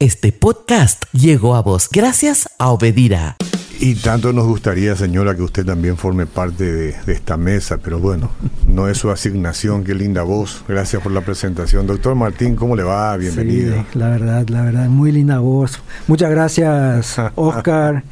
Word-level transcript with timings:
Este 0.00 0.32
podcast 0.32 1.04
llegó 1.12 1.54
a 1.54 1.62
vos 1.62 1.88
gracias 1.88 2.48
a 2.58 2.70
Obedira. 2.70 3.36
Y 3.78 3.94
tanto 3.94 4.32
nos 4.32 4.44
gustaría, 4.44 4.96
señora, 4.96 5.36
que 5.36 5.42
usted 5.42 5.64
también 5.64 5.96
forme 5.96 6.26
parte 6.26 6.64
de, 6.64 6.96
de, 7.06 7.12
esta 7.12 7.36
mesa, 7.36 7.78
pero 7.78 8.00
bueno, 8.00 8.30
no 8.66 8.88
es 8.88 8.98
su 8.98 9.12
asignación. 9.12 9.84
Qué 9.84 9.94
linda 9.94 10.24
voz. 10.24 10.64
Gracias 10.66 11.00
por 11.00 11.12
la 11.12 11.20
presentación. 11.20 11.86
Doctor 11.86 12.16
Martín, 12.16 12.56
¿cómo 12.56 12.74
le 12.74 12.82
va? 12.82 13.16
Bienvenido. 13.16 13.76
Sí, 13.92 13.98
la 13.98 14.08
verdad, 14.08 14.48
la 14.48 14.62
verdad, 14.62 14.88
muy 14.88 15.12
linda 15.12 15.38
voz. 15.38 15.80
Muchas 16.08 16.28
gracias, 16.28 17.16
Oscar. 17.36 18.02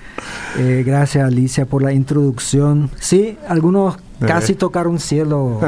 eh, 0.59 0.85
gracias, 0.87 1.27
Alicia, 1.27 1.67
por 1.67 1.83
la 1.83 1.93
introducción. 1.93 2.91
Sí, 3.01 3.39
algunos 3.49 3.97
Casi 4.27 4.55
tocaron 4.55 4.99
cielo. 4.99 5.61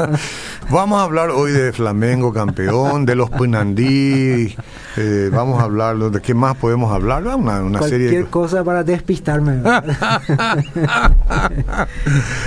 vamos 0.70 1.00
a 1.00 1.04
hablar 1.04 1.30
hoy 1.30 1.52
de 1.52 1.72
Flamengo 1.72 2.32
campeón, 2.32 3.06
de 3.06 3.14
los 3.14 3.30
Punandí. 3.30 4.56
Eh, 4.96 5.30
vamos 5.32 5.60
a 5.60 5.64
hablar 5.64 5.96
de 5.98 6.20
qué 6.20 6.34
más 6.34 6.56
podemos 6.56 6.92
hablar. 6.92 7.22
Una, 7.26 7.62
una 7.62 7.78
Cualquier 7.78 8.10
serie. 8.10 8.24
cosa 8.26 8.64
para 8.64 8.82
despistarme. 8.82 9.62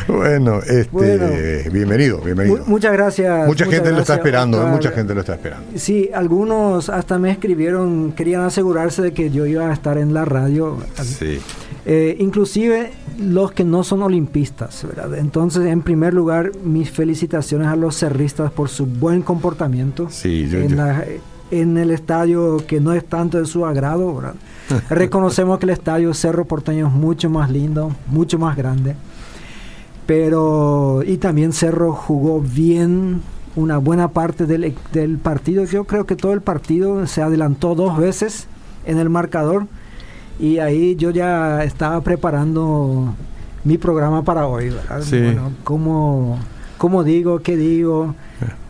bueno, 0.07 0.59
este, 0.59 0.87
bueno, 0.91 1.25
bienvenido, 1.71 2.19
bienvenido. 2.19 2.63
Muchas 2.65 2.93
gracias. 2.93 3.47
Mucha 3.47 3.47
muchas 3.47 3.67
gente 3.67 3.77
gracias, 3.89 3.95
lo 3.95 4.01
está 4.01 4.15
esperando, 4.15 4.57
Oscar. 4.57 4.73
mucha 4.73 4.91
gente 4.91 5.13
lo 5.13 5.19
está 5.21 5.33
esperando. 5.33 5.65
Sí, 5.75 6.09
algunos 6.13 6.89
hasta 6.89 7.17
me 7.17 7.31
escribieron, 7.31 8.11
querían 8.13 8.41
asegurarse 8.41 9.01
de 9.01 9.13
que 9.13 9.29
yo 9.29 9.45
iba 9.45 9.69
a 9.69 9.73
estar 9.73 9.97
en 9.97 10.13
la 10.13 10.25
radio. 10.25 10.77
Sí. 11.01 11.39
Eh, 11.85 12.15
inclusive 12.19 12.93
los 13.19 13.51
que 13.51 13.65
no 13.65 13.83
son 13.83 14.03
olimpistas, 14.03 14.85
¿verdad? 14.87 15.17
Entonces, 15.17 15.65
en 15.65 15.81
primer 15.81 16.13
lugar, 16.13 16.51
mis 16.63 16.89
felicitaciones 16.89 17.67
a 17.67 17.75
los 17.75 17.97
cerristas 17.97 18.51
por 18.51 18.69
su 18.69 18.85
buen 18.85 19.21
comportamiento 19.21 20.07
sí, 20.09 20.47
yo, 20.49 20.59
en, 20.59 20.69
yo. 20.69 20.75
La, 20.77 21.03
en, 21.51 21.77
el 21.77 21.91
estadio 21.91 22.63
que 22.65 22.79
no 22.79 22.93
es 22.93 23.05
tanto 23.05 23.37
de 23.37 23.45
su 23.45 23.65
agrado, 23.65 24.15
¿verdad? 24.15 24.35
Reconocemos 24.89 25.59
que 25.59 25.65
el 25.65 25.71
estadio 25.71 26.13
Cerro 26.13 26.45
Porteño 26.45 26.87
es 26.87 26.93
mucho 26.93 27.29
más 27.29 27.51
lindo, 27.51 27.93
mucho 28.07 28.39
más 28.39 28.55
grande, 28.55 28.95
pero 30.05 31.03
y 31.05 31.17
también 31.17 31.51
Cerro 31.51 31.91
jugó 31.91 32.39
bien 32.39 33.21
una 33.57 33.77
buena 33.77 34.07
parte 34.07 34.45
del, 34.45 34.73
del 34.93 35.17
partido. 35.17 35.65
Yo 35.65 35.83
creo 35.83 36.05
que 36.05 36.15
todo 36.15 36.31
el 36.31 36.41
partido 36.41 37.05
se 37.07 37.21
adelantó 37.21 37.75
dos 37.75 37.97
veces 37.97 38.47
en 38.85 38.99
el 38.99 39.09
marcador 39.09 39.67
y 40.39 40.57
ahí 40.59 40.95
yo 40.95 41.11
ya 41.11 41.63
estaba 41.63 42.01
preparando 42.01 43.13
mi 43.63 43.77
programa 43.77 44.23
para 44.23 44.47
hoy, 44.47 44.69
¿verdad? 44.69 45.01
Sí. 45.01 45.19
Bueno, 45.19 45.51
¿cómo, 45.63 46.39
¿cómo, 46.77 47.03
digo? 47.03 47.39
¿Qué 47.39 47.55
digo? 47.55 48.15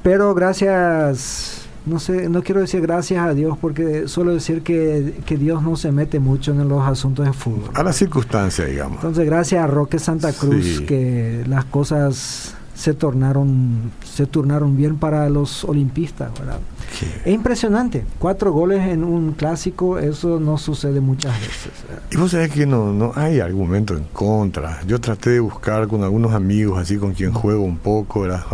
Pero 0.03 0.33
gracias, 0.35 1.65
no 1.85 1.99
sé, 1.99 2.29
no 2.29 2.43
quiero 2.43 2.61
decir 2.61 2.81
gracias 2.81 3.25
a 3.25 3.33
Dios 3.33 3.57
porque 3.59 4.07
suelo 4.07 4.33
decir 4.33 4.61
que, 4.61 5.21
que 5.25 5.37
Dios 5.37 5.63
no 5.63 5.75
se 5.77 5.91
mete 5.91 6.19
mucho 6.19 6.51
en 6.51 6.67
los 6.67 6.85
asuntos 6.85 7.25
de 7.25 7.33
fútbol. 7.33 7.71
A 7.73 7.83
la 7.83 7.93
circunstancia, 7.93 8.65
digamos. 8.65 8.97
Entonces, 8.97 9.25
gracias 9.25 9.63
a 9.63 9.67
Roque 9.67 9.99
Santa 9.99 10.31
Cruz 10.33 10.65
Sí. 10.77 10.85
que 10.85 11.43
las 11.47 11.65
cosas 11.65 12.55
se 12.75 12.93
tornaron 12.93 13.91
se 14.03 14.25
turnaron 14.25 14.75
bien 14.75 14.97
para 14.97 15.29
los 15.29 15.63
olimpistas, 15.63 16.31
¿verdad? 16.37 16.59
Es 17.01 17.33
impresionante. 17.33 18.05
Cuatro 18.19 18.51
goles 18.51 18.87
en 18.87 19.03
un 19.03 19.33
clásico, 19.33 19.97
eso 19.97 20.39
no 20.39 20.57
sucede 20.57 21.01
muchas 21.01 21.39
veces. 21.39 21.71
Y 22.11 22.17
vos 22.17 22.31
sabés 22.31 22.51
que 22.51 22.65
no, 22.65 22.93
no 22.93 23.11
hay 23.15 23.39
argumento 23.39 23.95
en 23.95 24.03
contra. 24.05 24.81
Yo 24.85 24.99
traté 24.99 25.31
de 25.31 25.39
buscar 25.39 25.87
con 25.87 26.03
algunos 26.03 26.33
amigos, 26.33 26.79
así 26.79 26.97
con 26.97 27.13
quien 27.13 27.31
juego 27.33 27.63
un 27.63 27.77
poco, 27.77 28.25
era 28.25 28.45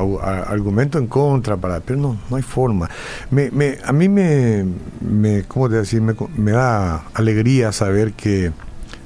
argumento 0.48 0.98
en 0.98 1.08
contra, 1.08 1.58
para, 1.58 1.80
pero 1.80 2.00
no, 2.00 2.18
no 2.30 2.36
hay 2.36 2.44
forma. 2.44 2.90
Me, 3.32 3.52
me, 3.52 3.78
a 3.84 3.92
mí 3.92 4.08
me, 4.10 4.66
me 5.02 5.44
¿cómo 5.44 5.70
te 5.70 5.76
decir? 5.76 6.02
Me, 6.02 6.16
me 6.38 6.52
da 6.52 7.06
alegría 7.14 7.72
saber 7.72 8.14
que 8.14 8.52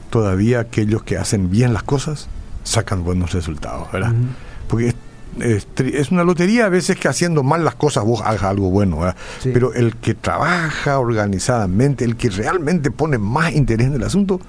todavía 0.09 0.59
aquellos 0.59 1.03
que 1.03 1.17
hacen 1.17 1.49
bien 1.49 1.73
las 1.73 1.83
cosas 1.83 2.27
sacan 2.63 3.03
buenos 3.03 3.33
resultados, 3.33 3.91
¿verdad? 3.91 4.11
Uh 4.11 4.15
-huh. 4.15 4.27
Porque 4.67 4.93
es, 5.39 6.11
una 6.11 6.23
lotería 6.23 6.65
a 6.65 6.69
veces 6.69 6.97
que 6.97 7.07
haciendo 7.07 7.43
mal 7.43 7.63
las 7.63 7.75
cosas 7.75 8.03
vos 8.03 8.21
hagas 8.21 8.43
algo 8.43 8.69
bueno, 8.69 8.99
¿verdad? 8.99 9.15
Sí. 9.39 9.51
Pero 9.53 9.73
el 9.73 9.95
que 9.95 10.13
trabaja 10.13 10.99
organizadamente, 10.99 12.05
el 12.05 12.15
que 12.15 12.29
realmente 12.29 12.91
pone 12.91 13.17
más 13.17 13.53
interés 13.53 13.87
en 13.87 13.93
el 13.93 14.03
asunto 14.03 14.39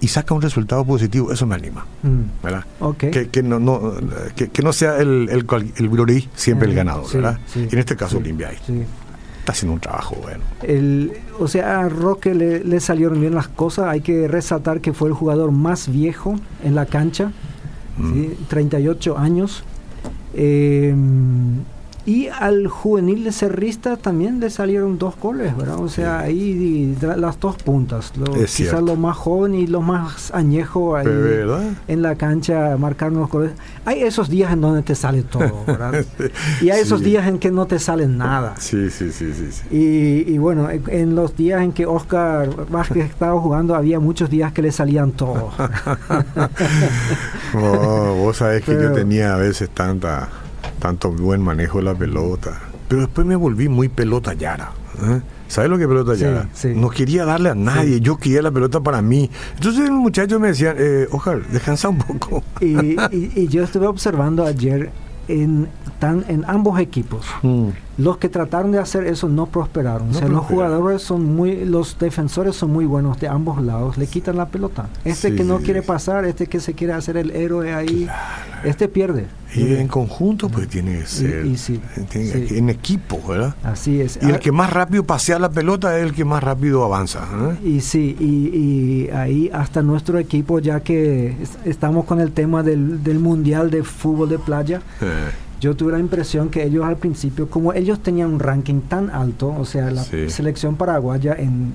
y 0.00 0.08
saca 0.08 0.34
un 0.34 0.42
resultado 0.42 0.84
positivo, 0.84 1.32
eso 1.32 1.46
me 1.46 1.56
anima, 1.56 1.84
mm. 2.02 2.42
¿verdad? 2.42 2.64
Okay. 2.80 3.10
Que, 3.10 3.28
que, 3.28 3.42
no, 3.42 3.58
no, 3.58 3.94
que, 4.36 4.48
que, 4.48 4.62
no 4.62 4.72
sea 4.72 4.96
el, 4.98 5.28
el, 5.30 5.46
el 5.76 5.88
glorí 5.88 6.28
siempre 6.34 6.68
mm, 6.68 6.70
el 6.70 6.76
ganador, 6.76 7.06
sí, 7.06 7.16
¿verdad? 7.16 7.38
Sí, 7.46 7.68
en 7.70 7.78
este 7.78 7.96
caso 7.96 8.16
sí, 8.16 8.22
Olimpia 8.22 8.50
está 8.50 9.52
haciendo 9.52 9.74
un 9.74 9.80
trabajo 9.80 10.14
bueno. 10.22 10.44
El, 10.62 11.12
o 11.38 11.48
sea, 11.48 11.80
a 11.80 11.88
Roque 11.88 12.34
le, 12.34 12.62
le, 12.62 12.80
salieron 12.80 13.20
bien 13.20 13.34
las 13.34 13.48
cosas. 13.48 13.86
Hay 13.86 14.02
que 14.02 14.28
resaltar 14.28 14.80
que 14.80 14.92
fue 14.92 15.08
el 15.08 15.14
jugador 15.14 15.52
más 15.52 15.90
viejo 15.90 16.36
en 16.62 16.74
la 16.74 16.86
cancha, 16.86 17.32
mm. 17.96 18.12
¿sí? 18.12 18.36
38 18.48 19.16
años. 19.16 19.64
Eh, 20.34 20.94
y 22.08 22.28
al 22.28 22.68
juvenil 22.68 23.22
de 23.22 23.32
Cerrista 23.32 23.98
también 23.98 24.40
le 24.40 24.48
salieron 24.48 24.96
dos 24.96 25.14
goles, 25.20 25.54
¿verdad? 25.54 25.78
O 25.78 25.90
sea, 25.90 26.22
sí. 26.22 26.26
ahí 26.26 26.96
las 27.02 27.38
dos 27.38 27.56
puntas. 27.56 28.14
Quizás 28.46 28.80
los 28.80 28.98
más 28.98 29.14
jóvenes 29.14 29.64
y 29.64 29.66
los 29.66 29.84
más 29.84 30.30
añejos 30.32 31.00
ahí 31.00 31.06
en 31.86 32.00
la 32.00 32.14
cancha 32.14 32.78
marcaron 32.78 33.18
los 33.18 33.28
goles. 33.28 33.52
Hay 33.84 34.00
esos 34.00 34.30
días 34.30 34.54
en 34.54 34.62
donde 34.62 34.80
te 34.80 34.94
sale 34.94 35.22
todo, 35.22 35.64
¿verdad? 35.66 36.02
y 36.62 36.70
hay 36.70 36.80
esos 36.80 37.00
sí. 37.00 37.04
días 37.04 37.26
en 37.26 37.38
que 37.38 37.50
no 37.50 37.66
te 37.66 37.78
sale 37.78 38.08
nada. 38.08 38.54
Sí, 38.58 38.88
sí, 38.88 39.12
sí, 39.12 39.34
sí. 39.34 39.52
sí. 39.52 39.64
Y, 39.70 40.32
y, 40.32 40.38
bueno, 40.38 40.70
en 40.70 41.14
los 41.14 41.36
días 41.36 41.60
en 41.60 41.72
que 41.72 41.84
Oscar 41.84 42.48
Vázquez 42.70 43.04
estaba 43.04 43.38
jugando, 43.38 43.74
había 43.74 44.00
muchos 44.00 44.30
días 44.30 44.54
que 44.54 44.62
le 44.62 44.72
salían 44.72 45.12
todos. 45.12 45.52
oh, 47.54 48.14
vos 48.14 48.38
sabés 48.38 48.64
que 48.64 48.72
Pero, 48.72 48.88
yo 48.88 48.92
tenía 48.94 49.34
a 49.34 49.36
veces 49.36 49.68
tanta 49.68 50.30
tanto 50.78 51.10
buen 51.12 51.42
manejo 51.42 51.78
de 51.78 51.84
la 51.84 51.94
pelota. 51.94 52.60
Pero 52.88 53.02
después 53.02 53.26
me 53.26 53.36
volví 53.36 53.68
muy 53.68 53.88
pelota 53.88 54.32
yara. 54.34 54.72
¿eh? 55.02 55.20
¿Sabes 55.48 55.70
lo 55.70 55.76
que 55.76 55.84
es 55.84 55.88
pelota 55.88 56.14
sí, 56.14 56.22
yara? 56.22 56.48
Sí. 56.52 56.72
No 56.74 56.90
quería 56.90 57.24
darle 57.24 57.50
a 57.50 57.54
nadie, 57.54 57.96
sí. 57.96 58.00
yo 58.00 58.16
quería 58.16 58.42
la 58.42 58.50
pelota 58.50 58.80
para 58.80 59.02
mí. 59.02 59.30
Entonces 59.54 59.88
los 59.88 59.98
muchachos 59.98 60.40
me 60.40 60.48
decían, 60.48 60.76
eh, 60.78 61.06
Ojar, 61.10 61.46
descansa 61.48 61.88
un 61.88 61.98
poco. 61.98 62.42
Y, 62.60 62.98
y, 63.14 63.32
y, 63.34 63.48
yo 63.48 63.62
estuve 63.62 63.86
observando 63.86 64.44
ayer 64.44 64.90
en, 65.28 65.68
tan, 65.98 66.24
en 66.28 66.44
ambos 66.46 66.80
equipos. 66.80 67.26
Mm. 67.42 67.68
Los 67.98 68.18
que 68.18 68.28
trataron 68.28 68.72
de 68.72 68.78
hacer 68.78 69.06
eso 69.06 69.28
no 69.28 69.46
prosperaron. 69.46 70.10
No 70.10 70.16
o 70.16 70.18
sea, 70.18 70.26
prosperaron. 70.26 70.36
los 70.36 70.46
jugadores 70.46 71.02
son 71.02 71.36
muy, 71.36 71.64
los 71.64 71.98
defensores 71.98 72.56
son 72.56 72.72
muy 72.72 72.86
buenos 72.86 73.20
de 73.20 73.28
ambos 73.28 73.62
lados. 73.62 73.98
Le 73.98 74.06
quitan 74.06 74.36
la 74.36 74.46
pelota. 74.46 74.88
Este 75.04 75.30
sí, 75.30 75.36
que 75.36 75.44
no 75.44 75.58
sí, 75.58 75.64
quiere 75.64 75.82
sí. 75.82 75.86
pasar, 75.86 76.24
este 76.24 76.46
que 76.46 76.60
se 76.60 76.74
quiere 76.74 76.94
hacer 76.94 77.16
el 77.16 77.30
héroe 77.30 77.74
ahí, 77.74 78.04
claro. 78.04 78.57
Este 78.64 78.88
pierde. 78.88 79.26
Y 79.54 79.74
en 79.74 79.88
conjunto, 79.88 80.48
pues 80.50 80.68
tiene 80.68 80.98
que 80.98 81.06
ser. 81.06 81.46
Y, 81.46 81.50
y 81.50 81.56
sí, 81.56 81.80
tiene, 82.10 82.46
sí. 82.48 82.58
En 82.58 82.68
equipo, 82.68 83.18
¿verdad? 83.26 83.54
Así 83.62 84.00
es. 84.00 84.18
Y 84.20 84.26
el 84.26 84.38
que 84.38 84.52
más 84.52 84.70
rápido 84.72 85.04
pasea 85.04 85.38
la 85.38 85.50
pelota 85.50 85.96
es 85.98 86.04
el 86.04 86.12
que 86.12 86.24
más 86.24 86.42
rápido 86.42 86.84
avanza. 86.84 87.26
¿eh? 87.62 87.66
Y 87.66 87.80
sí, 87.80 88.14
y, 88.20 88.56
y, 88.56 89.10
ahí 89.10 89.50
hasta 89.52 89.80
nuestro 89.82 90.18
equipo, 90.18 90.58
ya 90.58 90.80
que 90.80 91.34
estamos 91.64 92.04
con 92.04 92.20
el 92.20 92.32
tema 92.32 92.62
del, 92.62 93.02
del 93.02 93.18
Mundial 93.18 93.70
de 93.70 93.82
Fútbol 93.82 94.28
de 94.28 94.38
Playa. 94.38 94.82
Eh. 95.00 95.30
Yo 95.60 95.74
tuve 95.74 95.90
la 95.90 95.98
impresión 95.98 96.50
que 96.50 96.62
ellos 96.62 96.84
al 96.84 96.98
principio, 96.98 97.48
como 97.50 97.72
ellos 97.72 98.00
tenían 98.00 98.32
un 98.34 98.38
ranking 98.38 98.80
tan 98.82 99.10
alto, 99.10 99.48
o 99.58 99.64
sea, 99.64 99.90
la 99.90 100.04
Sí. 100.04 100.30
selección 100.30 100.76
paraguaya 100.76 101.34
en, 101.36 101.72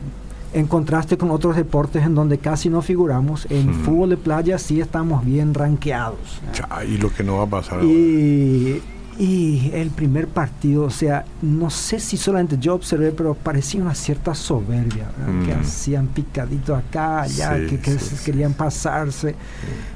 en 0.53 0.68
contraste 0.68 1.18
con 1.18 1.31
otros 1.31 1.56
deportes 1.56 2.03
en 2.03 2.16
donde 2.16 2.38
casi 2.38 2.69
no 2.69 2.81
figuramos, 2.81 3.47
en 3.50 3.69
Ujú. 3.69 3.80
fútbol 3.84 4.09
de 4.12 4.18
playa 4.18 4.58
sí 4.58 4.80
estamos 4.81 5.25
bien 5.25 5.53
rankeados. 5.53 6.41
Cha, 6.53 6.84
y 6.86 6.97
lo 6.97 7.12
que 7.12 7.24
no 7.24 7.38
va 7.38 7.44
a 7.44 7.47
pasar 7.47 7.80
ahora. 7.80 7.91
Y, 9.19 9.69
el 9.74 9.90
primer 9.91 10.28
partido, 10.28 10.85
o 10.85 10.90
sea, 10.90 11.25
no 11.41 11.69
sé 11.69 12.00
si 12.00 12.18
solamente 12.18 12.57
yo 12.59 12.74
observé, 12.75 13.12
pero 13.12 13.34
parecía 13.35 13.81
una 13.81 13.94
cierta 13.96 14.34
soberbia, 14.34 15.06
que 15.46 15.53
Mm. 15.56 15.59
hacían 15.62 16.08
picadito 16.08 16.76
acá, 16.76 17.22
allá, 17.22 17.58
Sí, 17.58 17.67
que, 17.67 17.79
que 17.79 17.91
sí, 17.91 17.99
se 17.99 18.17
sí. 18.17 18.26
querían 18.26 18.53
pasarse. 18.53 19.35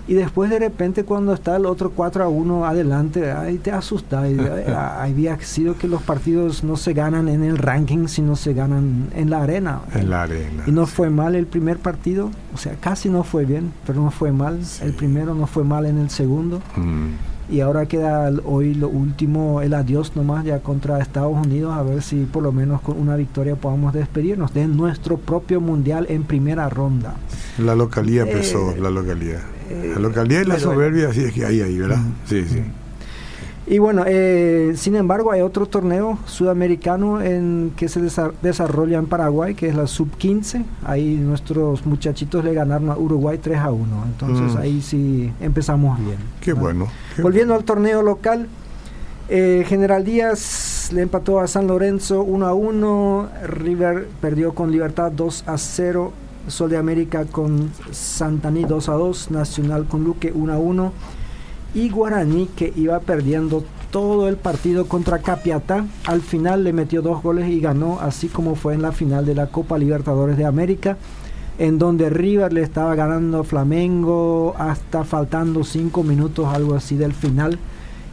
Y 0.08 0.14
después 0.14 0.50
de 0.50 0.60
repente 0.60 1.04
cuando 1.04 1.34
está 1.34 1.56
el 1.58 1.66
otro 1.66 1.90
4 1.92 2.24
a 2.24 2.28
1 2.30 2.66
adelante, 2.66 3.32
ahí 3.32 3.58
te 3.58 3.72
asusta. 3.72 4.24
Había 5.02 5.40
sido 5.42 5.78
que 5.78 5.88
los 5.88 6.02
partidos 6.04 6.64
no 6.64 6.78
se 6.78 6.94
ganan 6.94 7.28
en 7.28 7.44
el 7.44 7.58
ranking, 7.58 8.08
sino 8.08 8.36
se 8.36 8.54
ganan 8.54 9.10
en 9.16 9.30
la 9.30 9.44
arena. 9.44 9.82
En 9.94 10.10
la 10.10 10.24
arena. 10.24 10.64
Y 10.68 10.72
no 10.72 10.86
fue 10.86 11.10
mal 11.10 11.36
el 11.36 11.46
primer 11.48 11.80
partido, 11.80 12.30
o 12.54 12.58
sea, 12.58 12.76
casi 12.80 13.10
no 13.10 13.24
fue 13.24 13.46
bien, 13.46 13.74
pero 13.86 14.02
no 14.02 14.12
fue 14.12 14.32
mal. 14.32 14.60
El 14.82 14.94
primero 14.94 15.34
no 15.36 15.48
fue 15.48 15.64
mal 15.64 15.86
en 15.86 15.98
el 15.98 16.10
segundo. 16.10 16.62
Mm. 16.76 17.08
Y 17.50 17.62
ahora 17.62 17.86
queda 17.86 18.30
hoy 18.44 18.74
lo 18.74 18.90
último, 18.90 19.62
el 19.62 19.74
adiós 19.74 20.12
nomás 20.18 20.44
ya 20.44 20.60
contra 20.60 21.00
Estados 21.00 21.34
Unidos, 21.46 21.74
a 21.74 21.82
ver 21.82 22.02
si 22.02 22.26
por 22.26 22.44
lo 22.44 22.52
menos 22.52 22.82
con 22.82 23.00
una 23.00 23.16
victoria 23.16 23.56
podamos 23.56 23.94
despedirnos 23.94 24.54
de 24.54 24.68
nuestro 24.68 25.16
propio 25.18 25.62
mundial 25.62 26.08
en 26.10 26.24
primera 26.24 26.68
ronda. 26.70 27.16
La 27.58 27.74
localidad 27.74 28.28
Eh, 28.28 28.32
pesó, 28.34 28.76
la 28.78 28.90
localidad. 28.90 29.40
eh, 29.70 29.92
la 29.96 30.00
localidad 30.02 30.42
y 30.42 30.46
la 30.46 30.60
soberbia, 30.60 31.14
sí, 31.14 31.22
es 31.24 31.34
que 31.34 31.46
ahí, 31.46 31.62
ahí, 31.62 31.78
¿verdad? 31.80 32.00
Sí, 32.26 32.44
sí. 32.50 32.62
Y 33.70 33.80
bueno, 33.80 34.04
eh, 34.08 34.74
sin 34.78 34.96
embargo, 34.96 35.32
hay 35.34 35.42
otro 35.42 35.66
torneo 35.66 36.18
sudamericano 36.26 37.22
en 37.22 37.74
que 37.76 37.90
se 37.90 38.02
desa- 38.02 38.32
desarrolla 38.42 38.98
en 38.98 39.08
Paraguay, 39.08 39.56
que 39.56 39.68
es 39.68 39.76
la 39.76 39.88
Sub-15. 39.88 40.64
Ahí 40.86 41.16
nuestros 41.16 41.86
muchachitos 41.86 42.46
le 42.46 42.54
ganaron 42.54 42.90
a 42.90 42.98
Uruguay 42.98 43.38
3 43.42 43.58
a 43.58 43.72
1. 43.72 44.06
Entonces 44.06 44.56
Mm. 44.56 44.58
ahí 44.60 44.82
sí 44.82 45.34
empezamos 45.42 46.00
bien. 46.00 46.16
Qué 46.40 46.52
¿no? 46.54 46.62
bueno. 46.62 46.88
qué 47.16 47.22
Volviendo 47.22 47.56
al 47.56 47.66
torneo 47.66 48.02
local, 48.02 48.48
eh, 49.28 49.66
General 49.68 50.06
Díaz 50.06 50.90
le 50.94 51.02
empató 51.02 51.42
a 51.42 51.48
San 51.48 51.68
Lorenzo 51.68 52.24
1 52.24 52.48
a 52.48 52.54
1, 52.54 53.28
River 53.48 54.08
perdió 54.22 54.54
con 54.56 54.72
Libertad 54.72 55.12
2 55.12 55.44
a 55.46 55.58
0, 55.58 56.14
Sol 56.48 56.70
de 56.70 56.78
América 56.78 57.26
con 57.26 57.70
Santaní 57.92 58.64
2 58.64 58.88
a 58.88 58.94
2, 58.94 59.30
Nacional 59.30 59.86
con 59.90 60.06
Luque 60.06 60.32
1 60.34 60.54
a 60.54 60.58
1 60.58 60.94
y 61.78 61.90
Guaraní 61.90 62.48
que 62.56 62.74
iba 62.76 63.00
perdiendo 63.00 63.64
todo 63.92 64.28
el 64.28 64.36
partido 64.36 64.88
contra 64.88 65.20
Capiatá, 65.20 65.86
al 66.06 66.22
final 66.22 66.64
le 66.64 66.74
metió 66.74 67.02
dos 67.02 67.22
goles 67.22 67.48
y 67.50 67.60
ganó, 67.60 68.00
así 68.02 68.28
como 68.28 68.56
fue 68.56 68.74
en 68.74 68.82
la 68.82 68.92
final 68.92 69.26
de 69.26 69.36
la 69.36 69.48
Copa 69.48 69.78
Libertadores 69.78 70.38
de 70.38 70.46
América, 70.46 70.98
en 71.60 71.78
donde 71.78 72.10
River 72.10 72.52
le 72.52 72.62
estaba 72.64 72.96
ganando 72.96 73.40
a 73.40 73.44
Flamengo 73.44 74.56
hasta 74.58 75.04
faltando 75.04 75.64
cinco 75.64 76.04
minutos, 76.04 76.48
algo 76.48 76.76
así 76.76 76.98
del 76.98 77.14
final, 77.14 77.60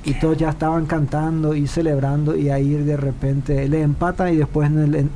y 0.04 0.12
todos 0.20 0.36
ya 0.36 0.50
estaban 0.50 0.84
cantando 0.86 1.54
y 1.54 1.66
celebrando, 1.66 2.36
y 2.36 2.50
ahí 2.50 2.68
de 2.74 2.96
repente 2.98 3.66
le 3.68 3.80
empatan 3.80 4.34
y 4.34 4.36
después 4.36 4.68
en 4.70 4.78
el... 4.78 4.94
en- 4.94 5.10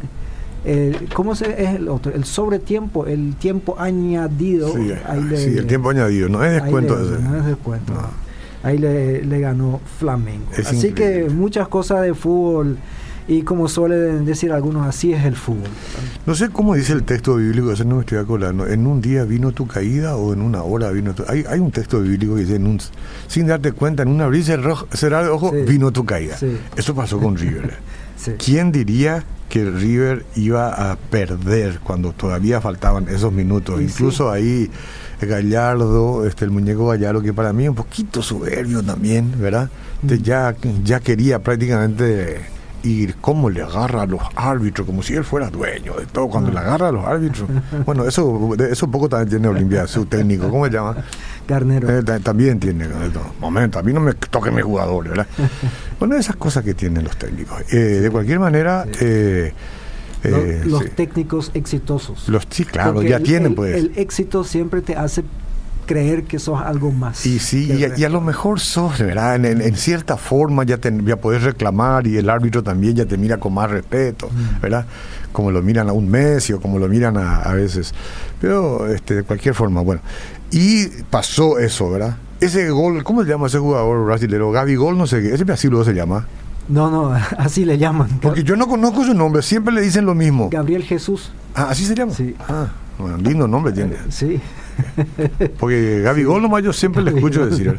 el- 0.64 1.08
¿Cómo 1.14 1.34
se 1.36 1.62
es 1.62 1.76
el 1.76 1.88
otro? 1.88 2.12
El 2.12 2.24
sobretiempo, 2.24 3.06
el 3.06 3.36
tiempo 3.36 3.76
añadido. 3.78 4.68
Sí, 4.74 4.90
ahí 5.06 5.22
le- 5.22 5.36
sí, 5.36 5.56
el 5.56 5.66
tiempo 5.66 5.90
añadido, 5.90 6.28
no 6.28 6.42
es 6.42 6.52
descuento 6.54 6.96
le- 6.96 7.02
ese. 7.14 7.22
no 7.22 7.36
es 7.36 7.44
descuento. 7.46 7.92
No. 7.94 8.27
Ahí 8.62 8.78
le, 8.78 9.24
le 9.24 9.40
ganó 9.40 9.80
Flamengo. 9.98 10.46
Es 10.56 10.66
así 10.68 10.92
que 10.92 11.28
muchas 11.30 11.68
cosas 11.68 12.02
de 12.02 12.14
fútbol 12.14 12.76
y 13.28 13.42
como 13.42 13.68
suelen 13.68 14.24
decir 14.24 14.52
algunos, 14.52 14.86
así 14.86 15.12
es 15.12 15.24
el 15.26 15.36
fútbol. 15.36 15.68
No 16.26 16.34
sé 16.34 16.48
cómo 16.48 16.74
dice 16.74 16.94
el 16.94 17.02
texto 17.04 17.36
bíblico, 17.36 17.70
ese 17.72 17.84
no 17.84 17.96
me 17.96 18.00
estoy 18.00 18.16
acordando. 18.18 18.66
En 18.66 18.86
un 18.86 19.00
día 19.02 19.24
vino 19.24 19.52
tu 19.52 19.66
caída 19.66 20.16
o 20.16 20.32
en 20.32 20.40
una 20.40 20.62
hora 20.62 20.90
vino 20.90 21.14
tu... 21.14 21.24
Hay, 21.28 21.44
hay 21.48 21.60
un 21.60 21.70
texto 21.70 22.00
bíblico 22.00 22.34
que 22.36 22.40
dice, 22.40 22.56
en 22.56 22.66
un- 22.66 22.80
sin 23.26 23.46
darte 23.46 23.72
cuenta, 23.72 24.02
en 24.02 24.08
un 24.08 24.20
abrir 24.22 24.40
y 24.40 24.44
cerrar 24.44 25.24
de 25.24 25.28
ojo, 25.30 25.50
Sí. 25.52 25.62
vino 25.70 25.92
tu 25.92 26.04
caída. 26.06 26.36
Sí. 26.38 26.56
Eso 26.76 26.94
pasó 26.94 27.18
con 27.18 27.36
River. 27.36 27.74
Sí. 28.18 28.32
¿Quién 28.36 28.72
diría 28.72 29.22
que 29.48 29.64
River 29.70 30.26
iba 30.34 30.90
a 30.90 30.96
perder 30.96 31.78
cuando 31.84 32.12
todavía 32.12 32.60
faltaban 32.60 33.06
esos 33.08 33.32
minutos? 33.32 33.80
Incluso 33.80 34.32
ahí 34.32 34.68
Gallardo, 35.26 36.26
este, 36.26 36.44
el 36.44 36.50
muñeco 36.50 36.86
Gallardo, 36.88 37.20
que 37.22 37.32
para 37.32 37.52
mí 37.52 37.64
es 37.64 37.70
un 37.70 37.74
poquito 37.76 38.22
soberbio 38.22 38.82
también, 38.82 39.32
¿verdad? 39.38 39.68
Este, 40.02 40.16
Mm. 40.18 40.22
ya, 40.22 40.54
ya 40.84 41.00
quería 41.00 41.38
prácticamente 41.40 42.40
ir, 42.84 43.16
cómo 43.20 43.50
le 43.50 43.60
agarra 43.62 44.02
a 44.02 44.06
los 44.06 44.20
árbitros, 44.36 44.86
como 44.86 45.02
si 45.02 45.14
él 45.14 45.24
fuera 45.24 45.50
dueño 45.50 45.94
de 45.94 46.06
todo, 46.06 46.28
cuando 46.28 46.50
Ah. 46.50 46.54
le 46.54 46.58
agarra 46.60 46.88
a 46.88 46.92
los 46.92 47.04
árbitros. 47.04 47.48
Bueno, 47.84 48.04
eso, 48.06 48.54
eso 48.70 48.88
poco 48.90 49.08
también 49.08 49.28
tiene 49.30 49.48
Olimpia, 49.48 49.86
su 49.88 50.06
técnico, 50.06 50.48
¿cómo 50.48 50.64
se 50.66 50.70
llama? 50.72 50.96
Garnero. 51.48 51.88
Eh, 51.98 52.02
ta- 52.04 52.20
también 52.20 52.60
tiene, 52.60 52.86
momento, 53.40 53.78
a 53.80 53.82
mí 53.82 53.92
no 53.92 54.00
me 54.00 54.14
toquen 54.14 54.54
mis 54.54 54.64
jugadores, 54.64 55.10
¿verdad? 55.10 55.26
bueno, 55.98 56.14
esas 56.14 56.36
cosas 56.36 56.62
que 56.62 56.74
tienen 56.74 57.02
los 57.02 57.16
técnicos. 57.16 57.62
Eh, 57.72 57.76
de 57.76 58.10
cualquier 58.10 58.38
manera, 58.38 58.84
eh, 59.00 59.52
Eh, 60.24 60.62
los 60.64 60.82
sí. 60.84 60.88
técnicos 60.96 61.50
exitosos. 61.54 62.28
Los- 62.28 62.46
sí, 62.50 62.64
claro, 62.64 62.94
Porque 62.94 63.10
ya 63.10 63.16
el- 63.16 63.22
tienen, 63.22 63.50
el- 63.52 63.54
pues. 63.54 63.76
El 63.76 63.92
éxito 63.96 64.42
siempre 64.44 64.80
te 64.82 64.96
hace 64.96 65.22
creer 65.86 66.24
que 66.24 66.38
sos 66.38 66.60
algo 66.60 66.92
más. 66.92 67.24
Y 67.24 67.38
sí, 67.38 67.66
y, 67.72 67.84
a- 67.84 67.96
y 67.96 68.04
a 68.04 68.08
lo 68.10 68.20
mejor 68.20 68.60
sos, 68.60 68.98
¿verdad? 68.98 69.36
En, 69.36 69.44
en- 69.46 69.62
en 69.62 69.76
cierta 69.76 70.16
forma 70.18 70.64
ya, 70.64 70.76
te, 70.76 70.92
ya 71.06 71.16
podés 71.16 71.42
reclamar 71.44 72.06
y 72.06 72.16
el 72.18 72.28
árbitro 72.28 72.62
también 72.62 72.94
ya 72.94 73.06
te 73.06 73.16
mira 73.16 73.38
con 73.38 73.54
más 73.54 73.70
respeto, 73.70 74.28
Mm. 74.28 74.60
¿verdad? 74.60 74.84
Como 75.32 75.50
lo 75.50 75.62
miran 75.62 75.88
a 75.88 75.92
un 75.92 76.10
Messi 76.10 76.52
o 76.52 76.60
como 76.60 76.78
lo 76.78 76.88
miran 76.88 77.16
a, 77.16 77.36
a 77.42 77.54
veces. 77.54 77.94
Pero 78.40 78.86
este, 78.92 79.14
de 79.14 79.22
cualquier 79.22 79.54
forma, 79.54 79.80
bueno. 79.80 80.00
Y 80.50 80.86
pasó 81.10 81.58
eso, 81.58 81.90
¿verdad? 81.90 82.16
Ese 82.40 82.68
gol, 82.70 83.02
¿cómo 83.02 83.22
se 83.24 83.28
llama 83.30 83.46
ese 83.46 83.58
jugador 83.58 84.04
brasileño? 84.06 84.50
Gaby 84.50 84.76
Gol, 84.76 84.96
no 84.98 85.06
sé 85.06 85.22
qué, 85.22 85.34
ese 85.34 85.50
así 85.50 85.68
luego 85.68 85.84
se 85.84 85.94
llama. 85.94 86.26
No, 86.68 86.90
no, 86.90 87.12
así 87.38 87.64
le 87.64 87.78
llaman. 87.78 88.08
Porque 88.20 88.42
yo 88.44 88.56
no 88.56 88.66
conozco 88.66 89.04
su 89.04 89.14
nombre, 89.14 89.42
siempre 89.42 89.72
le 89.74 89.80
dicen 89.80 90.04
lo 90.04 90.14
mismo. 90.14 90.50
Gabriel 90.50 90.82
Jesús. 90.84 91.32
Ah, 91.54 91.68
¿así 91.70 91.84
se 91.84 91.94
llama? 91.94 92.12
Sí. 92.12 92.34
Ah, 92.48 92.68
bueno, 92.98 93.16
lindo 93.18 93.48
nombre 93.48 93.72
tiene. 93.72 93.96
Sí. 94.10 94.40
Porque 95.58 96.00
Gabigol 96.02 96.42
nomás 96.42 96.62
yo 96.62 96.72
siempre 96.72 97.02
le 97.02 97.10
escucho 97.10 97.46
decir. 97.46 97.78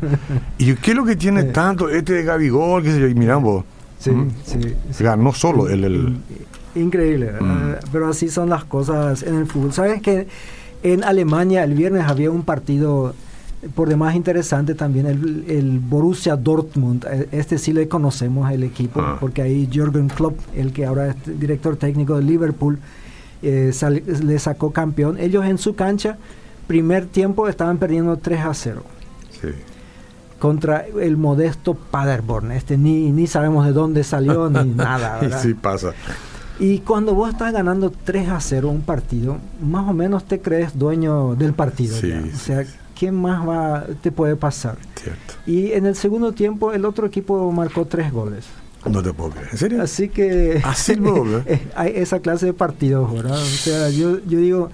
¿Y 0.57 0.73
qué 0.75 0.91
es 0.91 0.97
lo 0.97 1.05
que 1.05 1.15
tiene 1.15 1.43
tanto 1.43 1.89
este 1.89 2.13
de 2.13 2.23
Gabigol? 2.23 2.83
Que 2.83 2.91
se 2.91 2.99
yo? 2.99 3.07
Y 3.07 3.15
mirá 3.15 3.37
vos, 3.37 3.63
Sí, 3.99 4.11
¿Mm? 4.11 4.29
sí, 4.45 4.75
sí. 4.91 5.03
ganó 5.03 5.33
solo 5.33 5.67
el... 5.69 5.83
el 5.83 6.17
Increíble. 6.75 7.33
Mm. 7.39 7.73
pero 7.91 8.07
así 8.09 8.29
son 8.29 8.49
las 8.49 8.63
cosas 8.63 9.23
en 9.23 9.35
el 9.35 9.45
fútbol. 9.45 9.73
¿Sabes 9.73 10.01
que 10.01 10.27
en 10.83 11.03
Alemania 11.03 11.63
el 11.63 11.73
viernes 11.73 12.05
había 12.07 12.31
un 12.31 12.43
partido 12.43 13.13
por 13.75 13.89
demás 13.89 14.15
interesante 14.15 14.73
también, 14.75 15.05
el, 15.05 15.45
el 15.49 15.79
Borussia 15.79 16.35
Dortmund? 16.35 17.05
Eh, 17.09 17.27
Este 17.31 17.57
sí 17.57 17.73
le 17.73 17.87
conocemos 17.87 18.49
el 18.51 18.63
equipo, 18.63 19.01
Ah. 19.01 19.17
porque 19.19 19.41
ahí 19.41 19.67
Jürgen 19.71 20.07
Klopp, 20.07 20.37
el 20.55 20.71
que 20.71 20.85
ahora 20.85 21.07
es 21.09 21.39
director 21.39 21.75
técnico 21.75 22.15
de 22.17 22.23
Liverpool, 22.23 22.79
eh, 23.41 23.71
sal- 23.73 24.01
le 24.05 24.39
sacó 24.39 24.71
campeón. 24.71 25.17
Ellos 25.19 25.45
en 25.45 25.57
su 25.57 25.75
cancha, 25.75 26.17
primer 26.67 27.05
tiempo 27.05 27.47
estaban 27.47 27.77
perdiendo 27.77 28.17
3 28.17 28.41
a 28.45 28.53
0 28.53 28.83
sí. 29.41 29.49
contra 30.39 30.85
el 31.01 31.17
modesto 31.17 31.73
Paderborn. 31.73 32.51
Este 32.51 32.77
ni, 32.77 33.11
ni 33.11 33.27
sabemos 33.27 33.65
de 33.65 33.73
dónde 33.73 34.03
salió 34.03 34.49
ni 34.49 34.69
nada. 34.73 35.19
Sí 35.41 35.53
pasa. 35.53 35.91
Y 36.61 36.79
cuando 36.79 37.13
vos 37.15 37.29
estás 37.31 37.53
ganando 37.53 37.89
3 37.91 38.29
a 38.29 38.39
0 38.41 38.69
un 38.69 38.81
partido, 38.81 39.37
más 39.61 39.87
o 39.89 39.93
menos 39.93 40.25
te 40.25 40.39
crees 40.41 40.77
dueño 40.77 41.35
del 41.35 41.53
partido. 41.53 41.95
Sí, 41.97 42.09
ya. 42.09 42.21
sí, 42.21 42.29
o 42.33 42.37
sea, 42.37 42.63
sí. 42.65 42.71
¿Qué 42.99 43.13
más 43.13 43.47
va, 43.47 43.85
te 44.01 44.11
puede 44.11 44.35
pasar? 44.35 44.75
Cierto. 45.01 45.35
Y 45.47 45.71
en 45.71 45.85
el 45.85 45.95
segundo 45.95 46.33
tiempo 46.33 46.73
el 46.73 46.83
otro 46.83 47.07
equipo 47.07 47.49
marcó 47.53 47.85
tres 47.85 48.11
goles. 48.11 48.45
No 48.85 49.01
te 49.01 49.13
puedo 49.13 49.29
creer. 49.31 49.47
¿En 49.51 49.57
serio? 49.57 49.81
Así 49.81 50.09
que 50.09 50.61
Así 50.65 50.95
¿verdad? 50.95 51.43
eh, 51.45 51.65
hay 51.75 51.93
esa 51.95 52.19
clase 52.19 52.47
de 52.47 52.53
partidos, 52.53 53.11
¿verdad? 53.13 53.41
O 53.41 53.45
sea, 53.45 53.89
yo, 53.89 54.19
yo 54.25 54.39
digo, 54.39 54.69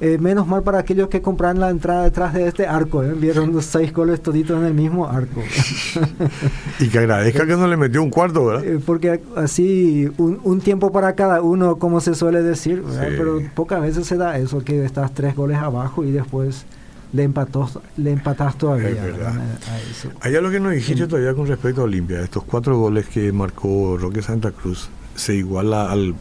eh, 0.00 0.18
menos 0.18 0.48
mal 0.48 0.64
para 0.64 0.78
aquellos 0.78 1.08
que 1.08 1.22
compran 1.22 1.60
la 1.60 1.70
entrada 1.70 2.02
detrás 2.02 2.34
de 2.34 2.48
este 2.48 2.66
arco, 2.66 3.04
¿eh? 3.04 3.12
vieron 3.16 3.52
los 3.52 3.64
seis 3.64 3.92
goles 3.92 4.20
toditos 4.22 4.58
en 4.58 4.64
el 4.66 4.74
mismo 4.74 5.06
arco. 5.06 5.40
Y 6.80 6.88
que 6.88 6.98
agradezca 6.98 7.46
que 7.46 7.56
no 7.56 7.66
le 7.68 7.76
metió 7.76 8.02
un 8.02 8.10
cuarto, 8.10 8.44
¿verdad? 8.44 8.64
Eh, 8.64 8.80
porque 8.84 9.20
así 9.36 10.08
un, 10.18 10.40
un 10.42 10.60
tiempo 10.60 10.90
para 10.90 11.14
cada 11.14 11.42
uno, 11.42 11.76
como 11.78 12.00
se 12.00 12.14
suele 12.16 12.42
decir, 12.42 12.82
pero 13.16 13.40
pocas 13.54 13.80
veces 13.80 14.06
se 14.06 14.16
da 14.16 14.36
eso, 14.38 14.64
que 14.64 14.84
estás 14.84 15.14
tres 15.14 15.34
goles 15.36 15.58
abajo 15.58 16.04
y 16.04 16.10
después 16.12 16.64
le 17.12 17.22
empató, 17.22 17.68
le 17.96 18.12
empatas 18.12 18.56
todavía. 18.58 18.88
Es 18.90 19.02
verdad. 19.02 19.18
¿verdad? 19.34 19.58
A 19.70 19.78
eso. 19.90 20.10
Allá 20.20 20.40
lo 20.40 20.50
que 20.50 20.60
nos 20.60 20.72
dijiste 20.72 21.06
todavía 21.06 21.34
con 21.34 21.46
respecto 21.46 21.80
a 21.80 21.84
Olimpia, 21.84 22.20
estos 22.20 22.44
cuatro 22.44 22.76
goles 22.78 23.06
que 23.08 23.32
marcó 23.32 23.96
Roque 23.98 24.22
Santa 24.22 24.50
Cruz, 24.50 24.88
se 25.14 25.34
iguala 25.34 25.90
al, 25.90 26.14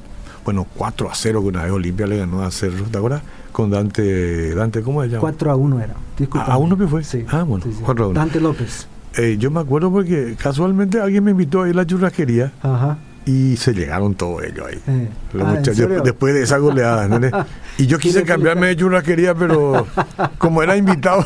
bueno, 0.46 0.66
4 0.76 1.10
a 1.12 1.16
0 1.16 1.42
que 1.42 1.48
una 1.48 1.64
vez 1.64 1.72
Olimpia 1.72 2.08
le 2.08 2.18
ganó 2.18 2.42
a 2.44 2.52
Cerro, 2.52 2.86
¿te 2.86 2.98
acuerdas? 2.98 3.22
Con 3.52 3.70
Dante, 3.70 4.54
Dante 4.56 4.82
¿cómo 4.82 5.02
se 5.04 5.10
llama? 5.10 5.22
4 5.22 5.52
a 5.52 5.56
1 5.56 5.80
era. 5.82 5.94
Disculpa. 6.18 6.46
¿A- 6.48 6.54
a 6.54 6.58
uno 6.58 6.78
que 6.78 6.88
fue? 6.88 7.04
Sí. 7.04 7.26
Ah, 7.30 7.44
bueno, 7.44 7.66
sí, 7.66 7.74
sí. 7.74 7.82
4 7.84 8.06
a 8.06 8.08
1. 8.10 8.20
Dante 8.20 8.40
López. 8.40 8.88
Eh, 9.18 9.38
yo 9.40 9.50
me 9.52 9.60
acuerdo 9.60 9.92
porque 9.92 10.36
casualmente 10.38 11.00
alguien 11.00 11.24
me 11.24 11.32
invitó 11.32 11.64
a 11.64 11.68
ir 11.70 11.74
a 11.74 11.78
la 11.78 11.86
churrasquería 11.88 12.52
Ajá. 12.62 12.98
Y 13.28 13.58
se 13.58 13.74
llegaron 13.74 14.16
todos 14.16 14.42
ellos 14.44 14.66
ahí. 14.66 14.80
Eh. 14.88 15.10
Ah, 15.42 15.60
después 16.04 16.34
de 16.34 16.44
esa 16.44 16.58
goleada, 16.60 17.04
¿entendés? 17.06 17.34
Y 17.78 17.86
yo 17.86 17.98
quise 18.00 18.24
cambiarme 18.24 18.68
de 18.68 18.78
churrasquería, 18.78 19.36
pero 19.36 19.86
como 20.38 20.64
era 20.64 20.78
invitado. 20.78 21.26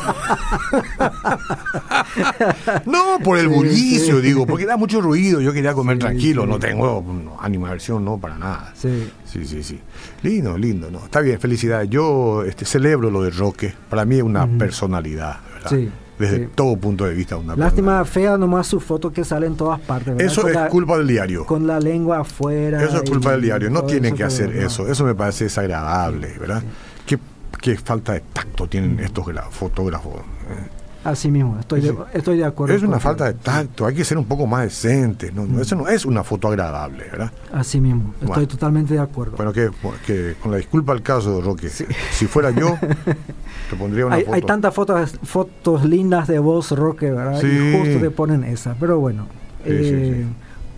no, 2.86 3.20
por 3.22 3.38
el 3.38 3.46
bullicio, 3.48 4.16
sí. 4.16 4.22
digo, 4.22 4.46
porque 4.46 4.66
da 4.66 4.76
mucho 4.76 5.00
ruido. 5.00 5.40
Yo 5.40 5.52
quería 5.52 5.74
comer 5.74 5.92
Sí, 5.96 6.00
tranquilo, 6.00 6.44
no 6.44 6.58
tengo 6.58 7.04
no, 7.06 7.38
animación, 7.40 8.04
no, 8.04 8.18
para 8.18 8.36
nada. 8.36 8.72
Sí. 8.74 9.08
Sí, 9.24 9.44
sí, 9.46 9.62
sí. 9.62 9.80
Lindo, 10.22 10.58
lindo, 10.58 10.90
¿no? 10.90 11.04
Está 11.04 11.20
bien, 11.20 11.38
felicidades. 11.38 11.88
Yo 11.88 12.42
este, 12.42 12.64
celebro 12.64 13.10
lo 13.10 13.22
de 13.22 13.30
Roque. 13.30 13.72
Para 13.88 14.04
mí 14.04 14.16
es 14.16 14.22
una 14.24 14.46
personalidad, 14.46 15.36
¿verdad? 15.54 15.70
Sí, 15.70 15.88
Desde 16.22 16.44
sí. 16.44 16.50
todo 16.54 16.76
punto 16.76 17.04
de 17.04 17.14
vista, 17.14 17.36
una 17.36 17.56
Lástima 17.56 18.04
fea 18.04 18.36
nomás 18.38 18.66
su 18.66 18.80
foto 18.80 19.12
que 19.12 19.24
sale 19.24 19.46
en 19.46 19.56
todas 19.56 19.80
partes. 19.80 20.14
¿verdad? 20.14 20.24
Eso 20.32 20.42
Con 20.42 20.50
es 20.50 20.56
la- 20.56 20.68
culpa 20.68 20.96
del 20.98 21.06
diario. 21.08 21.44
Con 21.46 21.66
la 21.66 21.80
lengua 21.80 22.20
afuera. 22.20 22.82
Eso 22.82 22.98
es 23.02 23.10
culpa 23.10 23.30
y 23.30 23.32
del 23.32 23.42
diario. 23.42 23.70
No 23.70 23.82
tienen 23.84 24.14
que 24.14 24.24
hacer 24.24 24.54
eso. 24.56 24.86
Eso 24.88 25.04
me 25.04 25.14
parece 25.14 25.44
desagradable, 25.44 26.38
¿verdad? 26.38 26.62
Qué, 27.06 27.18
qué 27.60 27.76
falta 27.76 28.12
de 28.12 28.20
tacto 28.32 28.66
tienen 28.68 29.00
estos 29.00 29.24
gra- 29.26 29.50
fotógrafos. 29.50 30.14
Así 31.04 31.30
mismo, 31.30 31.58
estoy 31.58 31.80
de, 31.80 31.88
Sí. 31.90 31.96
estoy 32.14 32.36
de 32.38 32.44
acuerdo. 32.44 32.74
Es 32.76 32.82
una 32.82 33.00
falta 33.00 33.24
de 33.26 33.34
tacto. 33.34 33.86
Hay 33.86 33.94
que 33.94 34.04
ser 34.04 34.18
un 34.18 34.24
poco 34.24 34.46
más 34.46 34.62
decente. 34.62 35.32
No, 35.32 35.44
no, 35.46 35.60
eso 35.60 35.74
no 35.74 35.88
es 35.88 36.04
una 36.04 36.22
foto 36.22 36.46
agradable, 36.48 37.04
¿verdad? 37.10 37.32
Así 37.52 37.80
mismo, 37.80 38.12
estoy 38.14 38.28
Bueno. 38.28 38.46
totalmente 38.48 38.94
de 38.94 39.00
acuerdo. 39.00 39.36
Bueno, 39.36 39.52
que, 39.52 39.68
que 40.06 40.34
con 40.40 40.52
la 40.52 40.58
disculpa 40.58 40.92
al 40.92 41.02
caso, 41.02 41.40
Roque, 41.40 41.68
si 41.68 42.26
fuera 42.26 42.50
yo, 42.52 42.78
te 43.70 43.76
pondría 43.76 44.06
una 44.06 44.16
hay, 44.16 44.22
foto. 44.24 44.34
hay 44.34 44.42
tantas 44.42 44.74
fotos, 44.74 45.18
fotos 45.24 45.84
lindas 45.84 46.28
de 46.28 46.38
vos, 46.38 46.70
Roque, 46.70 47.10
¿verdad? 47.10 47.40
Sí. 47.40 47.48
Y 47.48 47.78
justo 47.78 47.98
te 48.00 48.10
ponen 48.10 48.44
esa. 48.44 48.74
Pero 48.78 49.00
bueno, 49.00 49.26
Eh, 49.64 50.24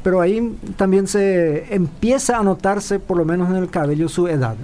pero 0.02 0.20
ahí 0.20 0.56
también 0.76 1.06
se 1.06 1.74
empieza 1.74 2.38
a 2.38 2.42
notarse, 2.42 2.98
por 2.98 3.16
lo 3.16 3.24
menos 3.24 3.48
en 3.50 3.56
el 3.56 3.70
cabello, 3.70 4.08
su 4.08 4.26
edad. 4.28 4.54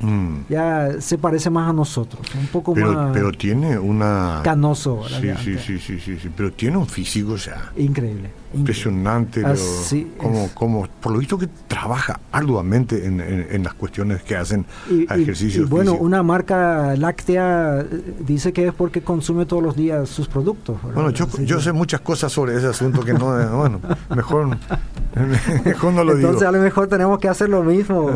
Mm. 0.00 0.46
Ya 0.48 1.00
se 1.00 1.18
parece 1.18 1.50
más 1.50 1.68
a 1.68 1.72
nosotros, 1.72 2.22
un 2.38 2.46
poco 2.46 2.72
pero, 2.74 2.92
más. 2.92 3.12
Pero 3.12 3.32
tiene 3.32 3.78
una. 3.78 4.40
Canoso, 4.42 5.02
sí, 5.08 5.30
sí, 5.42 5.58
sí, 5.58 5.78
sí, 5.78 6.00
sí, 6.00 6.18
sí, 6.18 6.30
pero 6.34 6.52
tiene 6.52 6.76
un 6.76 6.86
físico, 6.86 7.32
o 7.32 7.38
sea. 7.38 7.72
Increíble. 7.76 8.30
Impresionante, 8.52 9.42
pero 9.42 9.60
como, 10.16 10.48
como, 10.54 10.86
por 11.00 11.12
lo 11.12 11.18
visto 11.18 11.38
que 11.38 11.48
trabaja 11.68 12.18
arduamente 12.32 13.06
en, 13.06 13.20
en, 13.20 13.62
las 13.62 13.74
cuestiones 13.74 14.24
que 14.24 14.34
hacen 14.34 14.66
ejercicios. 15.08 15.66
Y, 15.66 15.70
bueno, 15.70 15.94
una 15.94 16.24
marca 16.24 16.96
láctea 16.96 17.80
eh, 17.80 18.14
dice 18.26 18.52
que 18.52 18.66
es 18.66 18.74
porque 18.74 19.02
consume 19.02 19.46
todos 19.46 19.62
los 19.62 19.76
días 19.76 20.08
sus 20.08 20.26
productos. 20.26 20.78
Bueno, 20.82 21.10
yo, 21.10 21.28
yo 21.44 21.60
sé 21.60 21.72
muchas 21.72 22.00
cosas 22.00 22.32
sobre 22.32 22.56
ese 22.56 22.66
asunto 22.66 23.02
que 23.02 23.12
no, 23.12 23.26
bueno, 23.56 23.80
mejor, 24.16 24.48
mejor 25.64 25.92
no 25.92 26.02
lo 26.02 26.16
digo. 26.16 26.28
Entonces 26.30 26.48
a 26.48 26.52
lo 26.52 26.58
mejor 26.58 26.88
tenemos 26.88 27.20
que 27.20 27.28
hacer 27.28 27.48
lo 27.48 27.62
mismo. 27.62 28.10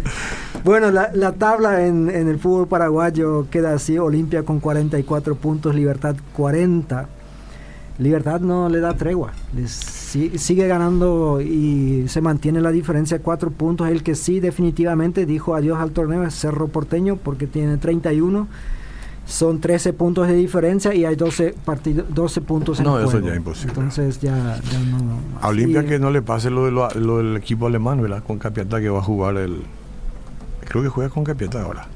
bueno, 0.64 0.92
la, 0.92 1.10
la 1.14 1.32
tabla 1.32 1.86
en, 1.86 2.10
en 2.10 2.28
el 2.28 2.38
fútbol 2.38 2.66
paraguayo 2.66 3.46
queda 3.50 3.74
así, 3.74 3.98
Olimpia 3.98 4.42
con 4.42 4.60
44 4.60 5.36
puntos, 5.36 5.74
Libertad 5.74 6.16
40. 6.34 7.08
Libertad 7.98 8.40
no 8.40 8.68
le 8.68 8.80
da 8.80 8.94
tregua, 8.94 9.32
sigue 9.66 10.66
ganando 10.66 11.40
y 11.40 12.06
se 12.08 12.20
mantiene 12.20 12.60
la 12.60 12.72
diferencia 12.72 13.18
de 13.18 13.22
cuatro 13.22 13.52
puntos. 13.52 13.88
El 13.88 14.02
que 14.02 14.16
sí 14.16 14.40
definitivamente 14.40 15.26
dijo 15.26 15.54
adiós 15.54 15.78
al 15.78 15.92
torneo 15.92 16.24
es 16.24 16.34
Cerro 16.34 16.66
Porteño 16.66 17.14
porque 17.14 17.46
tiene 17.46 17.76
31, 17.76 18.48
son 19.26 19.60
13 19.60 19.92
puntos 19.92 20.26
de 20.26 20.34
diferencia 20.34 20.92
y 20.92 21.04
hay 21.04 21.14
12, 21.14 21.54
12 22.08 22.40
puntos 22.40 22.80
en 22.80 22.86
No, 22.86 22.98
eso 22.98 23.20
ya 23.20 23.30
es 23.30 23.36
imposible. 23.36 23.74
Entonces 23.74 24.20
ya, 24.20 24.34
no... 24.36 25.20
A 25.40 25.48
Olimpia 25.48 25.86
que 25.86 26.00
no 26.00 26.10
le 26.10 26.20
pase 26.20 26.50
lo, 26.50 26.64
de 26.64 26.72
lo, 26.72 27.18
del 27.18 27.36
equipo 27.36 27.68
alemán, 27.68 28.02
¿verdad? 28.02 28.24
Con 28.24 28.38
Capiatá 28.38 28.80
que 28.80 28.88
va 28.88 28.98
a 28.98 29.02
jugar 29.02 29.36
el... 29.36 29.62
Creo 30.68 30.82
que 30.82 30.88
juega 30.88 31.10
con 31.10 31.24
Capiatá 31.24 31.62
ahora. 31.62 31.86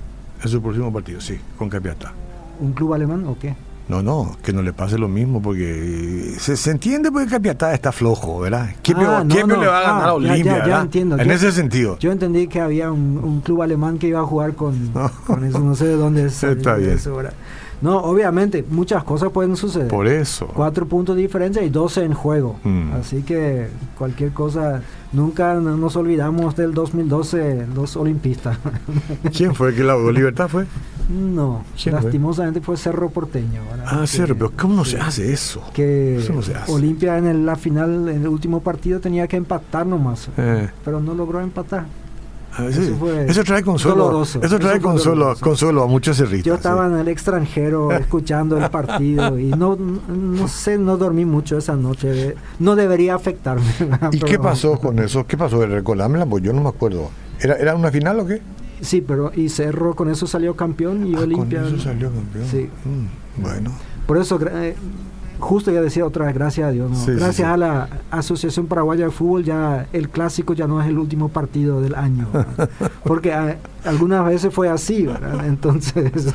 Es 0.42 0.50
su 0.50 0.62
próximo 0.62 0.92
partido, 0.92 1.20
sí, 1.20 1.38
con 1.56 1.68
Capiatá. 1.68 2.12
¿Un 2.60 2.72
club 2.72 2.94
alemán 2.94 3.24
o 3.26 3.38
qué? 3.38 3.54
No, 3.88 4.02
no, 4.02 4.36
que 4.42 4.52
no 4.52 4.60
le 4.60 4.74
pase 4.74 4.98
lo 4.98 5.08
mismo, 5.08 5.40
porque 5.40 6.34
se, 6.38 6.70
entiende 6.70 7.10
porque 7.10 7.28
Capiatá 7.28 7.72
está 7.72 7.90
flojo, 7.90 8.40
¿verdad? 8.40 8.68
¿Quién, 8.82 8.98
ah, 8.98 9.00
le 9.00 9.06
va 9.06 9.78
a 9.78 9.82
ganar 9.82 10.02
a 10.02 10.04
ah, 10.04 10.14
Olimpia? 10.14 10.66
Ya, 10.66 10.80
entiendo. 10.82 11.18
En 11.18 11.30
ese 11.30 11.50
sentido. 11.52 11.98
Yo 11.98 12.12
entendí 12.12 12.48
que 12.48 12.60
había 12.60 12.92
un, 12.92 13.40
club 13.40 13.62
alemán 13.62 13.98
que 13.98 14.08
iba 14.08 14.20
a 14.20 14.24
jugar 14.24 14.54
con, 14.54 14.92
con 15.26 15.42
eso, 15.44 15.60
no 15.60 15.74
sé 15.74 15.86
de 15.86 15.96
dónde 15.96 16.26
es. 16.26 16.42
está 16.42 16.74
bien. 16.74 16.98
No, 17.80 17.98
obviamente, 17.98 18.64
muchas 18.68 19.04
cosas 19.04 19.30
pueden 19.30 19.56
suceder. 19.56 19.88
Por 19.88 20.06
eso. 20.06 20.48
Cuatro 20.48 20.86
puntos 20.86 21.16
de 21.16 21.22
diferencia 21.22 21.62
y 21.62 21.70
doce 21.70 22.04
en 22.04 22.12
juego. 22.12 22.56
Mm. 22.64 22.92
Así 22.92 23.22
que 23.22 23.68
cualquier 23.96 24.32
cosa, 24.32 24.82
nunca 25.12 25.54
nos 25.54 25.96
olvidamos 25.96 26.56
del 26.56 26.74
2012, 26.74 27.66
los 27.74 27.96
olimpistas. 27.96 28.58
¿Quién 29.36 29.54
fue? 29.54 29.74
¿Que 29.74 29.84
la 29.84 29.96
Libertad 30.12 30.48
fue? 30.48 30.66
No, 31.08 31.64
lastimosamente 31.86 32.60
fue? 32.60 32.76
Cerro 32.76 33.08
Porteño. 33.08 33.62
Ah, 33.86 34.06
Cerro, 34.06 34.34
pero 34.34 34.52
¿cómo 34.54 34.74
no 34.74 34.84
se 34.84 34.98
hace 34.98 35.32
eso? 35.32 35.62
Que 35.72 36.22
Olimpia 36.66 37.16
en 37.16 37.46
la 37.46 37.56
final, 37.56 38.08
en 38.08 38.22
el 38.22 38.28
último 38.28 38.60
partido, 38.60 39.00
tenía 39.00 39.26
que 39.26 39.36
empatar 39.36 39.86
nomás, 39.86 40.28
eh. 40.36 40.68
pero 40.84 41.00
no 41.00 41.14
logró 41.14 41.40
empatar. 41.40 41.86
Ah, 42.56 42.66
eso, 42.66 43.44
trae 43.44 43.62
consuelo. 43.62 44.22
Eso 44.22 44.58
trae 44.58 44.80
consuelo, 44.80 45.36
consuelo 45.40 45.82
a 45.82 45.86
muchos 45.86 46.16
cerritos. 46.16 46.44
Yo 46.44 46.54
estaba 46.54 46.86
en 46.86 46.96
el 46.96 47.08
extranjero 47.08 47.92
escuchando 47.96 48.56
el 48.56 48.68
partido 48.70 49.38
y 49.38 49.50
no, 49.50 49.76
no 49.76 50.48
sé, 50.48 50.78
no 50.78 50.96
dormí 50.96 51.24
mucho 51.24 51.58
esa 51.58 51.76
noche. 51.76 52.34
No 52.58 52.74
debería 52.74 53.14
afectarme. 53.14 53.64
¿Y 54.12 54.18
qué 54.20 54.38
pasó 54.38 54.78
con 54.78 54.98
eso? 55.04 55.26
¿Qué 55.26 55.36
pasó? 55.36 55.64
Recordámela, 55.64 56.26
pues 56.26 56.42
yo 56.42 56.52
no 56.52 56.62
me 56.62 56.68
acuerdo. 56.68 57.10
¿Era, 57.40 57.54
¿Era 57.56 57.74
una 57.76 57.90
final 57.90 58.20
o 58.20 58.26
qué? 58.26 58.42
Sí, 58.80 59.00
pero 59.00 59.32
y 59.34 59.48
Cerro 59.48 59.94
con 59.94 60.10
eso 60.10 60.26
salió 60.26 60.56
campeón 60.56 61.06
y 61.06 61.14
ah, 61.14 61.20
Olimpia. 61.20 61.62
Con 61.62 61.74
eso 61.74 61.82
salió 61.82 62.10
campeón. 62.10 62.46
Sí. 62.50 62.68
Mm, 62.84 63.42
bueno. 63.42 63.72
Por 64.06 64.18
eso, 64.18 64.38
eh, 64.50 64.74
justo 65.38 65.70
ya 65.70 65.80
decía 65.80 66.04
otra 66.04 66.26
vez, 66.26 66.34
gracias 66.34 66.68
a 66.68 66.70
Dios. 66.70 66.90
gracias 67.06 67.48
a 67.48 67.56
la 67.56 67.88
Asociación 68.10 68.66
Paraguaya 68.66 69.06
de 69.06 69.10
Fútbol, 69.10 69.44
ya 69.44 69.86
el 69.92 70.08
clásico 70.08 70.54
ya 70.54 70.66
no 70.66 70.80
es 70.82 70.88
el 70.88 70.98
último 70.98 71.28
partido 71.28 71.80
del 71.80 71.94
año. 71.94 72.28
Porque 73.04 73.32
ah, 73.32 73.56
algunas 73.84 74.24
veces 74.26 74.52
fue 74.52 74.68
así, 74.68 75.06
¿verdad? 75.06 75.46
Entonces, 75.46 76.34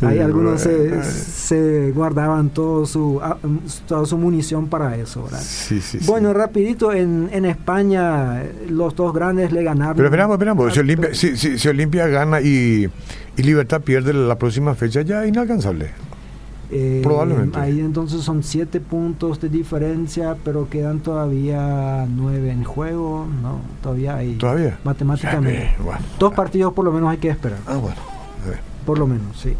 hay 0.00 0.18
algunos 0.20 0.60
se, 0.60 1.92
guardaban 1.92 2.50
todo 2.50 2.86
su, 2.86 3.20
ah, 3.22 3.36
toda 3.86 4.06
su 4.06 4.16
munición 4.18 4.68
para 4.68 4.96
eso, 4.96 5.24
¿verdad? 5.24 5.42
bueno, 6.06 6.32
rapidito, 6.32 6.92
en, 6.92 7.28
en 7.32 7.44
España 7.44 8.42
los 8.68 8.94
dos 8.96 9.12
grandes 9.12 9.52
le 9.52 9.62
ganaron. 9.62 9.96
Pero 9.96 10.08
esperamos, 10.08 10.34
esperamos. 10.34 10.72
Si 10.72 10.80
Olimpia, 10.80 11.14
si, 11.14 11.36
si, 11.36 11.68
Olimpia 11.68 12.06
gana 12.06 12.40
y, 12.40 12.88
y 13.36 13.42
Libertad 13.42 13.82
pierde 13.82 14.12
la 14.12 14.38
próxima 14.38 14.74
fecha, 14.74 15.02
ya 15.02 15.22
es 15.22 15.28
inalcanzable. 15.28 15.90
Eh, 16.74 17.00
Probablemente. 17.02 17.60
Ahí 17.60 17.80
entonces 17.80 18.22
son 18.22 18.42
siete 18.42 18.80
puntos 18.80 19.38
de 19.40 19.50
diferencia, 19.50 20.36
pero 20.42 20.70
quedan 20.70 21.00
todavía 21.00 22.06
nueve 22.08 22.50
en 22.50 22.64
juego. 22.64 23.26
No, 23.42 23.60
todavía 23.82 24.16
hay. 24.16 24.36
Todavía. 24.36 24.78
Matemáticamente. 24.82 25.76
Dos 26.18 26.32
partidos 26.32 26.72
por 26.72 26.86
lo 26.86 26.92
menos 26.92 27.10
hay 27.10 27.18
que 27.18 27.28
esperar. 27.28 27.58
Ah, 27.66 27.76
bueno. 27.76 27.96
Por 28.86 28.98
lo 28.98 29.06
menos, 29.06 29.38
sí. 29.38 29.54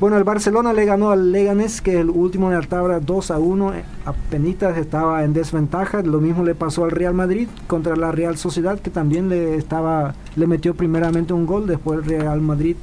Bueno, 0.00 0.18
el 0.18 0.24
Barcelona 0.24 0.72
le 0.72 0.84
ganó 0.84 1.12
al 1.12 1.30
Leganés, 1.30 1.80
que 1.80 1.94
es 1.94 2.00
el 2.00 2.10
último 2.10 2.50
en 2.52 2.58
la 2.58 2.66
tabla 2.66 2.98
2 2.98 3.30
a 3.30 3.38
1. 3.38 3.72
Apenas 4.04 4.76
estaba 4.76 5.22
en 5.22 5.32
desventaja. 5.32 6.02
Lo 6.02 6.20
mismo 6.20 6.44
le 6.44 6.56
pasó 6.56 6.84
al 6.84 6.90
Real 6.90 7.14
Madrid 7.14 7.48
contra 7.68 7.94
la 7.94 8.10
Real 8.10 8.36
Sociedad, 8.36 8.80
que 8.80 8.90
también 8.90 9.28
le, 9.28 9.54
estaba, 9.54 10.14
le 10.34 10.46
metió 10.48 10.74
primeramente 10.74 11.32
un 11.32 11.46
gol. 11.46 11.68
Después 11.68 12.00
el 12.00 12.04
Real 12.04 12.40
Madrid 12.40 12.76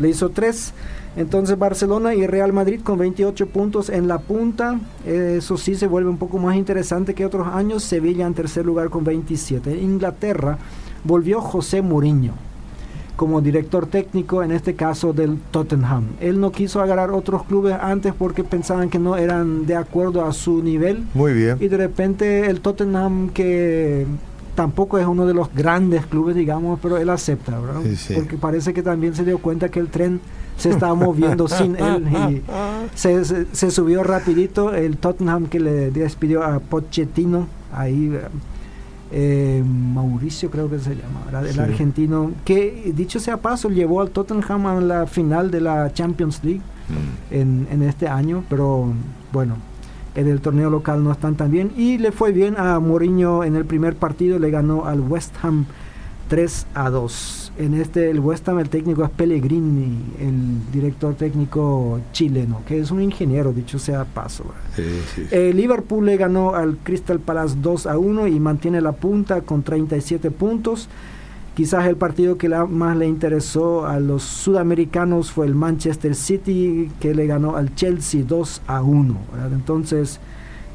le 0.00 0.08
hizo 0.08 0.30
tres. 0.30 0.74
Entonces 1.16 1.58
Barcelona 1.58 2.14
y 2.14 2.26
Real 2.26 2.52
Madrid 2.52 2.80
con 2.82 2.98
28 2.98 3.46
puntos 3.48 3.88
en 3.88 4.06
la 4.06 4.18
punta. 4.18 4.78
Eso 5.06 5.56
sí 5.56 5.74
se 5.74 5.86
vuelve 5.86 6.10
un 6.10 6.18
poco 6.18 6.38
más 6.38 6.56
interesante 6.56 7.14
que 7.14 7.24
otros 7.24 7.48
años. 7.48 7.82
Sevilla 7.82 8.26
en 8.26 8.34
tercer 8.34 8.66
lugar 8.66 8.90
con 8.90 9.02
27. 9.02 9.72
En 9.72 9.82
Inglaterra 9.82 10.58
volvió 11.04 11.40
José 11.40 11.82
Mourinho 11.82 12.34
como 13.16 13.40
director 13.40 13.86
técnico, 13.86 14.42
en 14.42 14.52
este 14.52 14.74
caso 14.74 15.14
del 15.14 15.38
Tottenham. 15.50 16.04
Él 16.20 16.38
no 16.38 16.52
quiso 16.52 16.82
agarrar 16.82 17.10
otros 17.10 17.44
clubes 17.44 17.74
antes 17.80 18.12
porque 18.12 18.44
pensaban 18.44 18.90
que 18.90 18.98
no 18.98 19.16
eran 19.16 19.64
de 19.64 19.74
acuerdo 19.74 20.24
a 20.24 20.34
su 20.34 20.62
nivel. 20.62 21.02
Muy 21.14 21.32
bien. 21.32 21.56
Y 21.58 21.68
de 21.68 21.78
repente 21.78 22.50
el 22.50 22.60
Tottenham 22.60 23.30
que 23.30 24.06
tampoco 24.54 24.98
es 24.98 25.06
uno 25.06 25.26
de 25.26 25.32
los 25.32 25.52
grandes 25.54 26.04
clubes, 26.06 26.36
digamos, 26.36 26.78
pero 26.82 26.98
él 26.98 27.08
acepta, 27.08 27.58
¿verdad? 27.58 27.80
Porque 28.14 28.36
parece 28.36 28.74
que 28.74 28.82
también 28.82 29.14
se 29.14 29.24
dio 29.24 29.38
cuenta 29.38 29.70
que 29.70 29.80
el 29.80 29.88
tren 29.88 30.20
se 30.56 30.70
estaba 30.70 30.94
moviendo 30.94 31.48
sin 31.48 31.76
él 31.76 32.08
y 32.08 32.42
se, 32.94 33.24
se, 33.24 33.70
subió 33.70 34.02
rapidito. 34.02 34.74
El 34.74 34.96
Tottenham 34.98 35.46
que 35.46 35.60
le 35.60 35.90
despidió 35.90 36.42
a 36.42 36.58
Pochettino 36.60 37.46
ahí 37.72 38.16
eh, 39.12 39.62
Mauricio 39.64 40.50
creo 40.50 40.68
que 40.68 40.78
se 40.78 40.96
llama 40.96 41.46
el 41.46 41.60
argentino 41.60 42.32
que 42.44 42.92
dicho 42.94 43.20
sea 43.20 43.36
paso 43.36 43.68
llevó 43.68 44.00
al 44.00 44.10
Tottenham 44.10 44.66
a 44.66 44.80
la 44.80 45.06
final 45.06 45.50
de 45.50 45.60
la 45.60 45.92
Champions 45.92 46.42
League 46.42 46.62
mm. 46.88 47.34
en, 47.34 47.68
en 47.70 47.82
este 47.82 48.08
año 48.08 48.42
pero 48.48 48.92
bueno 49.32 49.56
en 50.16 50.28
el 50.28 50.40
torneo 50.40 50.70
local 50.70 51.04
no 51.04 51.12
están 51.12 51.36
tan 51.36 51.50
bien. 51.50 51.72
Y 51.76 51.98
le 51.98 52.10
fue 52.10 52.32
bien 52.32 52.56
a 52.58 52.80
Mourinho 52.80 53.44
en 53.44 53.54
el 53.54 53.64
primer 53.64 53.94
partido 53.94 54.38
le 54.38 54.50
ganó 54.50 54.86
al 54.86 55.00
West 55.00 55.34
Ham 55.42 55.66
3 56.28 56.66
a 56.74 56.90
2 56.90 57.46
en 57.58 57.74
este, 57.74 58.10
el 58.10 58.20
West 58.20 58.46
Ham, 58.48 58.58
el 58.58 58.68
técnico 58.68 59.02
es 59.02 59.10
Pellegrini, 59.10 59.98
el 60.20 60.70
director 60.72 61.14
técnico 61.14 62.00
chileno, 62.12 62.60
que 62.66 62.78
es 62.78 62.90
un 62.90 63.00
ingeniero, 63.00 63.52
dicho 63.52 63.78
sea 63.78 64.04
paso. 64.04 64.44
Eh, 64.76 65.52
Liverpool 65.54 66.04
le 66.04 66.16
ganó 66.18 66.54
al 66.54 66.76
Crystal 66.76 67.18
Palace 67.18 67.56
2 67.60 67.86
a 67.86 67.98
1 67.98 68.26
y 68.26 68.38
mantiene 68.40 68.80
la 68.82 68.92
punta 68.92 69.40
con 69.40 69.62
37 69.62 70.30
puntos. 70.30 70.88
Quizás 71.54 71.86
el 71.86 71.96
partido 71.96 72.36
que 72.36 72.50
más 72.50 72.96
le 72.98 73.06
interesó 73.06 73.86
a 73.86 73.98
los 73.98 74.22
sudamericanos 74.22 75.30
fue 75.30 75.46
el 75.46 75.54
Manchester 75.54 76.14
City, 76.14 76.90
que 77.00 77.14
le 77.14 77.26
ganó 77.26 77.56
al 77.56 77.74
Chelsea 77.74 78.22
2 78.26 78.62
a 78.66 78.82
1. 78.82 79.16
Entonces, 79.52 80.20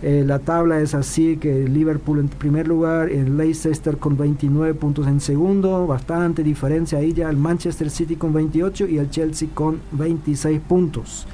eh, 0.03 0.23
la 0.25 0.39
tabla 0.39 0.79
es 0.81 0.95
así 0.95 1.37
que 1.37 1.67
Liverpool 1.67 2.19
en 2.19 2.27
primer 2.27 2.67
lugar, 2.67 3.09
el 3.09 3.37
Leicester 3.37 3.97
con 3.97 4.17
29 4.17 4.73
puntos 4.73 5.05
en 5.05 5.19
segundo, 5.19 5.85
bastante 5.85 6.43
diferencia 6.43 6.97
ahí 6.97 7.13
ya 7.13 7.29
el 7.29 7.37
Manchester 7.37 7.91
City 7.91 8.15
con 8.15 8.33
28 8.33 8.87
y 8.87 8.97
el 8.97 9.11
Chelsea 9.11 9.49
con 9.53 9.79
26 9.91 10.59
puntos. 10.61 11.27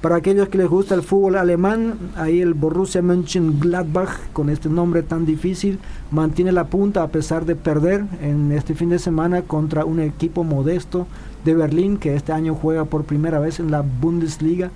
Para 0.00 0.16
aquellos 0.16 0.48
que 0.48 0.58
les 0.58 0.68
gusta 0.68 0.94
el 0.94 1.02
fútbol 1.02 1.36
alemán, 1.36 1.94
ahí 2.16 2.40
el 2.40 2.54
Borussia 2.54 3.02
Mönchengladbach, 3.02 4.10
con 4.32 4.50
este 4.50 4.68
nombre 4.68 5.02
tan 5.02 5.26
difícil, 5.26 5.80
mantiene 6.12 6.52
la 6.52 6.66
punta 6.66 7.02
a 7.02 7.08
pesar 7.08 7.44
de 7.44 7.56
perder 7.56 8.04
en 8.20 8.52
este 8.52 8.74
fin 8.74 8.90
de 8.90 8.98
semana 8.98 9.42
contra 9.42 9.84
un 9.84 10.00
equipo 10.00 10.42
modesto 10.42 11.06
de 11.44 11.54
Berlín 11.54 11.98
que 11.98 12.14
este 12.14 12.32
año 12.32 12.54
juega 12.54 12.84
por 12.84 13.04
primera 13.04 13.38
vez 13.40 13.60
en 13.60 13.70
la 13.70 13.82
Bundesliga. 13.82 14.70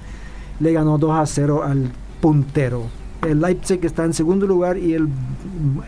Le 0.59 0.73
ganó 0.73 0.99
2 0.99 1.11
a 1.13 1.27
0 1.27 1.63
al 1.65 1.91
puntero. 2.21 3.06
El 3.23 3.41
Leipzig 3.41 3.85
está 3.85 4.05
en 4.05 4.15
segundo 4.15 4.47
lugar 4.47 4.79
y 4.79 4.95
el, 4.95 5.09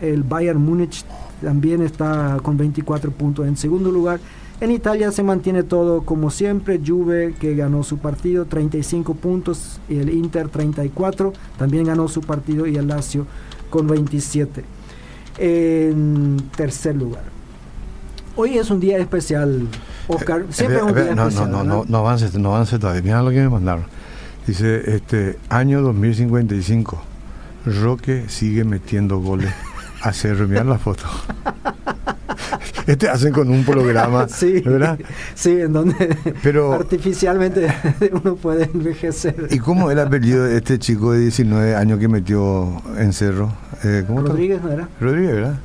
el 0.01 0.23
Bayern 0.23 0.61
Múnich 0.63 1.05
también 1.41 1.81
está 1.81 2.37
con 2.41 2.57
24 2.57 3.11
puntos 3.11 3.47
en 3.47 3.57
segundo 3.57 3.91
lugar. 3.91 4.19
En 4.61 4.71
Italia 4.71 5.11
se 5.11 5.23
mantiene 5.23 5.63
todo 5.63 6.01
como 6.01 6.29
siempre, 6.29 6.81
Juve 6.85 7.33
que 7.39 7.55
ganó 7.55 7.83
su 7.83 7.97
partido 7.97 8.45
35 8.45 9.13
puntos 9.13 9.79
y 9.87 9.97
el 9.97 10.09
Inter 10.09 10.49
34, 10.49 11.31
también 11.57 11.85
ganó 11.85 12.09
su 12.09 12.21
partido 12.21 12.67
y 12.67 12.75
el 12.75 12.87
Lazio 12.87 13.25
con 13.69 13.87
27 13.87 14.63
en 15.37 16.37
tercer 16.55 16.95
lugar. 16.95 17.23
Hoy 18.35 18.57
es 18.57 18.69
un 18.69 18.79
día 18.79 18.97
especial, 18.97 19.67
Oscar. 20.07 20.45
Siempre 20.49 20.77
es 20.77 20.83
un 20.83 20.93
día 20.93 21.15
no, 21.15 21.27
especial. 21.27 21.51
No, 21.51 21.63
no, 21.63 21.75
no, 21.75 21.85
no 21.87 21.97
avance, 21.97 22.37
no 22.37 22.55
avance 22.55 22.79
todavía. 22.79 23.01
Mira 23.01 23.23
lo 23.23 23.29
que 23.31 23.37
me 23.37 23.49
mandaron. 23.49 23.85
Dice, 24.45 24.95
este, 24.95 25.37
año 25.49 25.81
2055, 25.81 27.01
Roque 27.65 28.25
sigue 28.27 28.63
metiendo 28.63 29.19
goles. 29.19 29.51
Hace 30.01 30.33
mirar 30.33 30.65
la 30.65 30.77
foto. 30.77 31.03
Este 32.87 33.07
hacen 33.07 33.31
con 33.31 33.51
un 33.51 33.63
programa, 33.63 34.27
sí, 34.29 34.61
¿verdad? 34.61 34.97
Sí, 35.35 35.51
en 35.61 35.73
donde 35.73 36.17
Pero, 36.41 36.73
artificialmente 36.73 37.71
uno 38.11 38.35
puede 38.35 38.63
envejecer. 38.63 39.47
¿Y 39.51 39.59
cómo 39.59 39.91
el 39.91 39.99
apellido 39.99 40.45
de 40.45 40.57
este 40.57 40.79
chico 40.79 41.11
de 41.11 41.19
19 41.19 41.75
años 41.75 41.99
que 41.99 42.07
metió 42.07 42.81
en 42.97 43.13
Cerro? 43.13 43.53
Eh, 43.83 44.05
¿cómo 44.07 44.21
Rodríguez, 44.21 44.63
¿no 44.63 44.71
era? 44.71 44.89
Rodríguez, 44.99 45.33
¿verdad? 45.33 45.59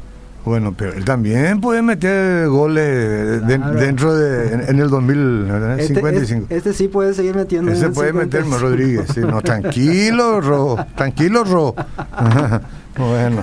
Bueno, 0.44 0.74
pero 0.76 0.92
él 0.92 1.04
también 1.04 1.60
puede 1.60 1.80
meter 1.82 2.48
goles 2.48 3.40
Claro. 3.42 3.74
de- 3.74 3.86
dentro 3.86 4.14
de, 4.14 4.52
en, 4.54 4.60
en 4.68 4.78
el 4.80 4.90
2055. 4.90 6.42
Este, 6.42 6.54
este, 6.54 6.56
este 6.56 6.72
sí 6.74 6.88
puede 6.88 7.14
seguir 7.14 7.34
metiendo. 7.34 7.70
en 7.70 7.76
Ese 7.76 7.88
puede 7.90 8.10
55. 8.10 8.48
meterme 8.50 8.58
Rodríguez. 8.58 9.06
sí, 9.14 9.20
no, 9.20 9.40
tranquilo, 9.40 10.40
Ro. 10.40 10.76
Tranquilo, 10.96 11.44
Ro. 11.44 11.74
bueno, 12.98 13.42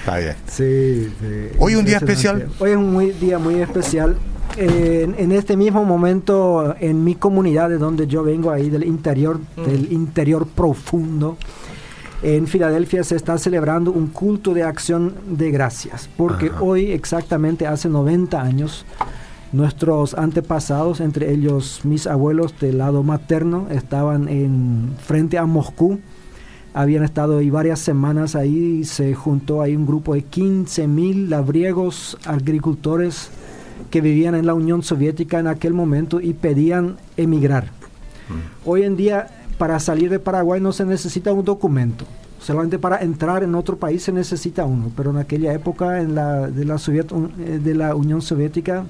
está 0.00 0.18
bien. 0.18 0.34
Sí, 0.46 1.12
sí, 1.20 1.48
Hoy 1.58 1.74
un 1.74 1.84
día 1.84 1.96
especial. 1.96 2.48
Hoy 2.58 2.70
es 2.72 2.76
un 2.76 2.92
muy- 2.92 3.12
día 3.12 3.38
muy 3.38 3.54
especial. 3.60 4.16
Eh, 4.58 5.04
en, 5.04 5.14
en 5.18 5.32
este 5.32 5.56
mismo 5.56 5.82
momento, 5.86 6.74
en 6.78 7.02
mi 7.02 7.14
comunidad 7.14 7.70
de 7.70 7.78
donde 7.78 8.06
yo 8.06 8.22
vengo, 8.22 8.50
ahí 8.50 8.68
del 8.68 8.84
interior, 8.84 9.40
del 9.56 9.90
interior 9.90 10.46
profundo, 10.46 11.38
en 12.22 12.46
Filadelfia 12.46 13.02
se 13.04 13.16
está 13.16 13.36
celebrando 13.38 13.90
un 13.90 14.06
culto 14.08 14.54
de 14.54 14.62
acción 14.62 15.14
de 15.26 15.50
gracias, 15.50 16.08
porque 16.16 16.46
Ajá. 16.46 16.62
hoy 16.62 16.92
exactamente 16.92 17.66
hace 17.66 17.88
90 17.88 18.40
años 18.40 18.86
nuestros 19.52 20.14
antepasados, 20.14 21.00
entre 21.00 21.30
ellos 21.32 21.80
mis 21.84 22.06
abuelos 22.06 22.58
del 22.58 22.78
lado 22.78 23.02
materno, 23.02 23.66
estaban 23.70 24.28
en 24.28 24.94
frente 24.98 25.36
a 25.36 25.44
Moscú. 25.44 26.00
Habían 26.74 27.04
estado 27.04 27.38
ahí 27.38 27.50
varias 27.50 27.80
semanas 27.80 28.34
ahí 28.34 28.78
y 28.80 28.84
se 28.84 29.14
juntó 29.14 29.60
ahí 29.60 29.76
un 29.76 29.84
grupo 29.84 30.14
de 30.14 30.22
15 30.22 30.88
mil 30.88 31.28
labriegos 31.28 32.16
agricultores 32.24 33.30
que 33.90 34.00
vivían 34.00 34.34
en 34.34 34.46
la 34.46 34.54
Unión 34.54 34.82
Soviética 34.82 35.38
en 35.38 35.48
aquel 35.48 35.74
momento 35.74 36.18
y 36.20 36.32
pedían 36.32 36.96
emigrar. 37.18 37.70
Hoy 38.64 38.84
en 38.84 38.96
día, 38.96 39.26
para 39.62 39.78
salir 39.78 40.10
de 40.10 40.18
Paraguay 40.18 40.60
no 40.60 40.72
se 40.72 40.84
necesita 40.84 41.32
un 41.32 41.44
documento. 41.44 42.04
Solamente 42.40 42.80
para 42.80 43.00
entrar 43.00 43.44
en 43.44 43.54
otro 43.54 43.76
país 43.76 44.02
se 44.02 44.10
necesita 44.10 44.64
uno. 44.64 44.90
Pero 44.96 45.12
en 45.12 45.18
aquella 45.18 45.52
época, 45.52 46.00
en 46.00 46.16
la, 46.16 46.48
de, 46.48 46.64
la 46.64 46.78
Soviet- 46.78 47.12
eh, 47.38 47.60
de 47.62 47.74
la 47.76 47.94
Unión 47.94 48.22
Soviética, 48.22 48.84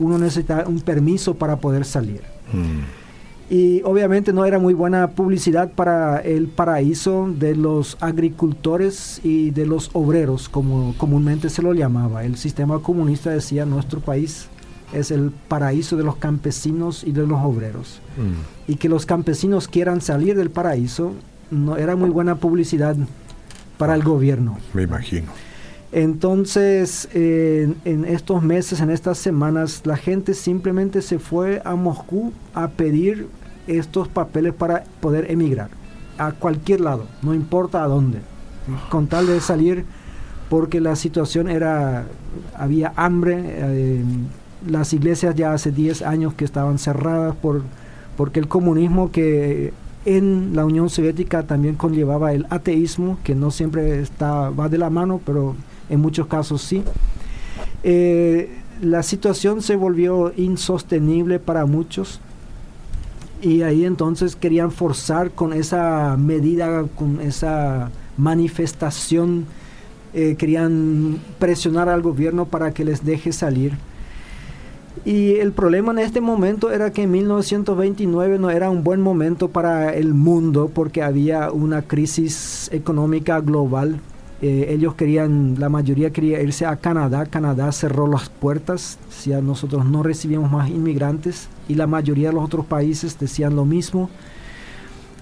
uno 0.00 0.18
necesitaba 0.18 0.68
un 0.68 0.80
permiso 0.80 1.34
para 1.34 1.54
poder 1.58 1.84
salir. 1.84 2.20
Mm. 2.52 2.80
Y 3.48 3.82
obviamente 3.84 4.32
no 4.32 4.44
era 4.44 4.58
muy 4.58 4.74
buena 4.74 5.12
publicidad 5.12 5.70
para 5.70 6.18
el 6.18 6.48
paraíso 6.48 7.32
de 7.38 7.54
los 7.54 7.96
agricultores 8.00 9.20
y 9.22 9.52
de 9.52 9.66
los 9.66 9.90
obreros, 9.92 10.48
como 10.48 10.96
comúnmente 10.98 11.48
se 11.48 11.62
lo 11.62 11.74
llamaba. 11.74 12.24
El 12.24 12.36
sistema 12.36 12.80
comunista 12.80 13.30
decía 13.30 13.66
nuestro 13.66 14.00
país 14.00 14.48
es 14.92 15.10
el 15.10 15.30
paraíso 15.48 15.96
de 15.96 16.04
los 16.04 16.16
campesinos 16.16 17.04
y 17.04 17.12
de 17.12 17.26
los 17.26 17.40
obreros. 17.42 18.00
Mm. 18.16 18.70
Y 18.72 18.76
que 18.76 18.88
los 18.88 19.06
campesinos 19.06 19.68
quieran 19.68 20.00
salir 20.00 20.36
del 20.36 20.50
paraíso 20.50 21.12
no 21.50 21.76
era 21.76 21.96
muy 21.96 22.10
buena 22.10 22.36
publicidad 22.36 22.96
para 23.78 23.94
el 23.94 24.02
gobierno. 24.02 24.58
Me 24.72 24.82
imagino. 24.82 25.28
Entonces, 25.92 27.08
eh, 27.12 27.72
en 27.84 28.04
estos 28.06 28.42
meses, 28.42 28.80
en 28.80 28.90
estas 28.90 29.18
semanas, 29.18 29.82
la 29.84 29.96
gente 29.96 30.32
simplemente 30.32 31.02
se 31.02 31.18
fue 31.18 31.60
a 31.64 31.74
Moscú 31.74 32.32
a 32.54 32.68
pedir 32.68 33.28
estos 33.66 34.08
papeles 34.08 34.54
para 34.54 34.84
poder 35.00 35.30
emigrar 35.30 35.68
a 36.18 36.32
cualquier 36.32 36.80
lado, 36.80 37.06
no 37.22 37.34
importa 37.34 37.82
a 37.82 37.88
dónde, 37.88 38.18
con 38.90 39.06
tal 39.06 39.26
de 39.26 39.40
salir 39.40 39.84
porque 40.52 40.80
la 40.80 40.96
situación 40.96 41.48
era, 41.48 42.04
había 42.54 42.92
hambre, 42.96 43.42
eh, 43.42 44.04
las 44.66 44.92
iglesias 44.92 45.34
ya 45.34 45.52
hace 45.52 45.70
10 45.70 46.02
años 46.02 46.34
que 46.34 46.44
estaban 46.44 46.78
cerradas 46.78 47.34
por, 47.36 47.62
porque 48.16 48.40
el 48.40 48.48
comunismo 48.48 49.10
que 49.10 49.72
en 50.04 50.54
la 50.54 50.64
Unión 50.64 50.90
Soviética 50.90 51.44
también 51.44 51.76
conllevaba 51.76 52.32
el 52.32 52.46
ateísmo, 52.50 53.18
que 53.22 53.34
no 53.34 53.50
siempre 53.50 54.00
está, 54.00 54.50
va 54.50 54.68
de 54.68 54.78
la 54.78 54.90
mano, 54.90 55.20
pero 55.24 55.54
en 55.88 56.00
muchos 56.00 56.26
casos 56.26 56.62
sí. 56.62 56.82
Eh, 57.84 58.58
la 58.80 59.02
situación 59.02 59.62
se 59.62 59.76
volvió 59.76 60.32
insostenible 60.36 61.38
para 61.38 61.66
muchos 61.66 62.20
y 63.40 63.62
ahí 63.62 63.84
entonces 63.84 64.36
querían 64.36 64.70
forzar 64.70 65.30
con 65.30 65.52
esa 65.52 66.16
medida, 66.16 66.84
con 66.96 67.20
esa 67.20 67.90
manifestación, 68.16 69.46
eh, 70.14 70.36
querían 70.36 71.18
presionar 71.38 71.88
al 71.88 72.02
gobierno 72.02 72.46
para 72.46 72.72
que 72.72 72.84
les 72.84 73.04
deje 73.04 73.32
salir. 73.32 73.72
Y 75.04 75.34
el 75.36 75.52
problema 75.52 75.90
en 75.90 75.98
este 75.98 76.20
momento 76.20 76.70
era 76.70 76.92
que 76.92 77.02
en 77.02 77.10
1929 77.10 78.38
no 78.38 78.50
era 78.50 78.70
un 78.70 78.84
buen 78.84 79.00
momento 79.00 79.48
para 79.48 79.92
el 79.94 80.14
mundo 80.14 80.70
porque 80.72 81.02
había 81.02 81.50
una 81.50 81.82
crisis 81.82 82.68
económica 82.72 83.40
global. 83.40 83.98
Eh, 84.42 84.66
ellos 84.70 84.94
querían, 84.94 85.56
la 85.58 85.68
mayoría 85.68 86.10
quería 86.10 86.40
irse 86.40 86.66
a 86.66 86.76
Canadá. 86.76 87.26
Canadá 87.26 87.72
cerró 87.72 88.06
las 88.06 88.28
puertas, 88.28 88.98
decía 89.08 89.40
nosotros 89.40 89.84
no 89.84 90.04
recibimos 90.04 90.50
más 90.52 90.68
inmigrantes 90.68 91.48
y 91.68 91.74
la 91.74 91.88
mayoría 91.88 92.28
de 92.28 92.34
los 92.34 92.44
otros 92.44 92.66
países 92.66 93.18
decían 93.18 93.56
lo 93.56 93.64
mismo. 93.64 94.08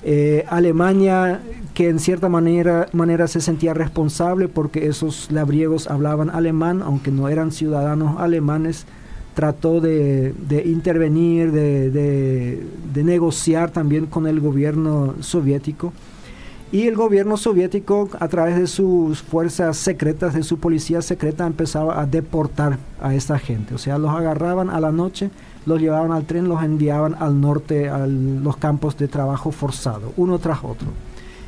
Eh, 0.03 0.45
Alemania, 0.49 1.41
que 1.75 1.89
en 1.89 1.99
cierta 1.99 2.29
manera, 2.29 2.89
manera 2.93 3.29
se 3.29 3.41
sentía 3.41 3.75
responsable 3.75 4.49
porque 4.49 4.87
esos 4.87 5.31
labriegos 5.31 5.89
hablaban 5.89 6.31
alemán, 6.31 6.83
aunque 6.83 7.11
no 7.11 7.29
eran 7.29 7.53
ciudadanos 7.53 8.19
alemanes, 8.19 8.87
trató 9.41 9.81
de, 9.81 10.35
intervenir, 10.67 11.51
de, 11.51 11.89
de, 11.89 12.63
de, 12.93 13.05
negociar 13.05 13.71
también 13.71 14.05
con 14.05 14.27
el 14.27 14.39
gobierno 14.39 15.15
soviético. 15.21 15.95
Y 16.73 16.87
el 16.89 16.95
gobierno 16.95 17.39
soviético, 17.39 18.11
a 18.21 18.29
través 18.29 18.59
de 18.59 18.67
sus 18.67 19.23
fuerzas 19.23 19.79
secretas, 19.79 20.35
de 20.35 20.43
su 20.43 20.59
policía 20.59 21.01
secreta, 21.01 21.47
empezaba 21.47 22.03
a 22.03 22.05
deportar 22.05 22.77
a 23.01 23.15
esta 23.15 23.39
gente. 23.39 23.75
O 23.75 23.79
sea, 23.79 23.97
los 23.97 24.11
agarraban 24.11 24.69
a 24.69 24.79
la 24.79 24.93
noche, 24.93 25.31
los 25.65 25.81
llevaban 25.81 26.13
al 26.13 26.27
tren, 26.27 26.47
los 26.47 26.63
enviaban 26.63 27.17
al 27.19 27.41
norte, 27.41 27.89
a 27.89 28.07
los 28.07 28.59
campos 28.59 28.99
de 28.99 29.09
trabajo 29.09 29.53
forzado, 29.53 30.13
uno 30.19 30.39
tras 30.39 30.59
otro. 30.63 30.89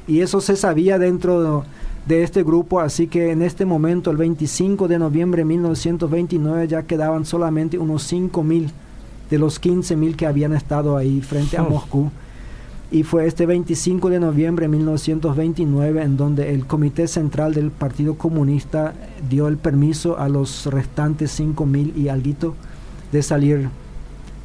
Y 0.09 0.21
eso 0.21 0.41
se 0.41 0.57
sabía 0.57 0.99
dentro 0.99 1.43
de, 1.43 1.67
de 2.07 2.23
este 2.23 2.43
grupo, 2.43 2.81
así 2.81 3.07
que 3.07 3.31
en 3.31 3.43
este 3.43 3.65
momento, 3.65 4.11
el 4.11 4.17
25 4.17 4.89
de 4.89 4.99
noviembre 4.99 5.41
de 5.41 5.45
1929, 5.45 6.69
ya 6.69 6.83
quedaban 6.83 7.25
solamente 7.25 7.79
unos 7.79 8.03
5 8.05 8.43
mil 8.43 8.71
de 9.31 9.39
los 9.39 9.59
15 9.59 9.97
mil 9.97 10.17
que 10.17 10.27
habían 10.27 10.53
estado 10.53 10.97
ahí 10.97 11.21
frente 11.23 11.57
a 11.57 11.63
Moscú. 11.63 12.11
Y 12.91 13.05
fue 13.05 13.27
este 13.27 13.47
25 13.47 14.11
de 14.11 14.21
noviembre 14.21 14.65
de 14.65 14.69
1929 14.77 16.03
en 16.03 16.19
donde 16.19 16.53
el 16.53 16.67
Comité 16.67 17.09
Central 17.09 17.55
del 17.55 17.71
Partido 17.71 18.17
Comunista 18.17 18.93
dio 19.31 19.49
el 19.49 19.57
permiso 19.57 20.19
a 20.19 20.29
los 20.29 20.67
restantes 20.67 21.31
5 21.31 21.65
mil 21.65 21.95
y 21.97 22.09
alguito 22.09 22.55
de 23.11 23.23
salir 23.23 23.71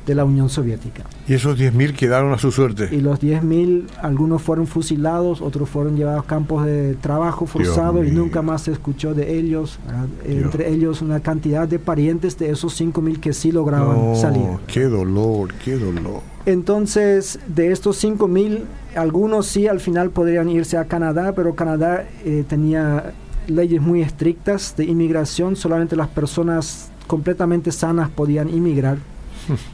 de 0.08 0.16
la 0.16 0.26
Unión 0.26 0.50
Soviética. 0.50 1.04
Y 1.28 1.34
esos 1.34 1.60
10.000 1.60 1.94
quedaron 1.94 2.34
a 2.34 2.38
su 2.38 2.52
suerte. 2.52 2.88
Y 2.92 3.02
los 3.02 3.20
10.000, 3.20 3.88
algunos 4.02 4.42
fueron 4.42 4.66
fusilados, 4.66 5.42
otros 5.42 5.70
fueron 5.70 5.98
llevados 5.98 6.24
a 6.24 6.28
campos 6.28 6.66
de 6.66 6.96
trabajo 6.96 7.46
forzado 7.46 8.04
y 8.04 8.12
nunca 8.12 8.42
más 8.42 8.64
se 8.64 8.72
escuchó 8.72 9.14
de 9.14 9.38
ellos. 9.38 9.80
Entre 10.26 10.72
ellos 10.72 11.02
una 11.02 11.20
cantidad 11.20 11.68
de 11.68 11.78
parientes 11.78 12.38
de 12.40 12.50
esos 12.50 12.80
5.000 12.80 13.20
que 13.20 13.34
sí 13.34 13.52
lograban 13.52 13.98
no, 13.98 14.16
salir. 14.16 14.48
Qué 14.66 14.86
dolor, 14.86 15.54
qué 15.64 15.78
dolor. 15.78 16.22
Entonces, 16.46 17.40
de 17.48 17.74
estos 17.74 18.02
5.000, 18.02 18.62
algunos 18.96 19.48
sí 19.48 19.68
al 19.68 19.82
final 19.82 20.12
podrían 20.12 20.50
irse 20.50 20.78
a 20.78 20.86
Canadá, 20.86 21.34
pero 21.36 21.56
Canadá 21.56 22.08
eh, 22.24 22.46
tenía 22.48 23.14
leyes 23.48 23.82
muy 23.82 24.02
estrictas 24.02 24.74
de 24.78 24.86
inmigración, 24.86 25.58
solamente 25.58 25.98
las 25.98 26.08
personas 26.08 26.92
completamente 27.08 27.74
sanas 27.74 28.10
podían 28.10 28.50
inmigrar. 28.50 29.00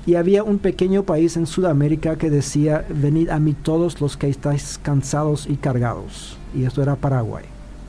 Y 0.06 0.16
había 0.16 0.44
un 0.44 0.60
pequeño 0.60 1.04
país 1.04 1.38
en 1.38 1.48
Sudamérica 1.48 2.18
que 2.18 2.30
decía, 2.30 2.86
venid 2.90 3.30
a 3.30 3.40
mí 3.40 3.54
todos 3.54 4.02
los 4.02 4.18
que 4.18 4.30
estáis 4.30 4.80
cansados 4.82 5.48
y 5.50 5.56
cargados. 5.56 6.38
Y 6.56 6.66
esto 6.66 6.82
era 6.82 6.96
Paraguay. 6.96 7.46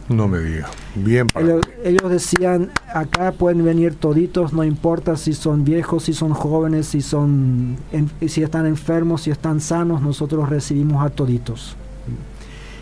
No 0.08 0.28
me 0.28 0.38
diga. 0.38 0.68
Bien. 0.94 1.26
Ellos, 1.34 1.62
ellos, 1.82 2.10
decían, 2.10 2.70
acá 2.92 3.32
pueden 3.32 3.64
venir 3.64 3.94
toditos, 3.94 4.52
no 4.52 4.62
importa 4.62 5.16
si 5.16 5.32
son 5.32 5.64
viejos, 5.64 6.04
si 6.04 6.12
son 6.12 6.34
jóvenes, 6.34 6.86
si 6.86 7.00
son 7.00 7.76
en, 7.90 8.10
si 8.28 8.42
están 8.42 8.66
enfermos, 8.66 9.22
si 9.22 9.30
están 9.30 9.60
sanos, 9.60 10.02
nosotros 10.02 10.48
recibimos 10.50 11.04
a 11.04 11.08
toditos. 11.08 11.76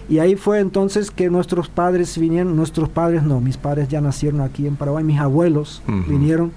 Y 0.09 0.19
ahí 0.19 0.35
fue 0.35 0.59
entonces 0.59 1.13
que 1.13 1.31
nuestros 1.31 1.69
padres 1.69 2.19
vinieron, 2.19 2.57
nuestros 2.57 2.89
padres 2.89 3.23
no, 3.23 3.41
mis 3.41 3.57
padres 3.57 3.89
ya 3.89 4.01
nacieron 4.01 4.41
aquí 4.41 4.67
en 4.67 4.75
Paraguay, 4.75 5.05
mis 5.05 5.21
abuelos 5.21 5.81
uh 5.87 5.93
-huh. 5.93 6.07
vinieron 6.09 6.51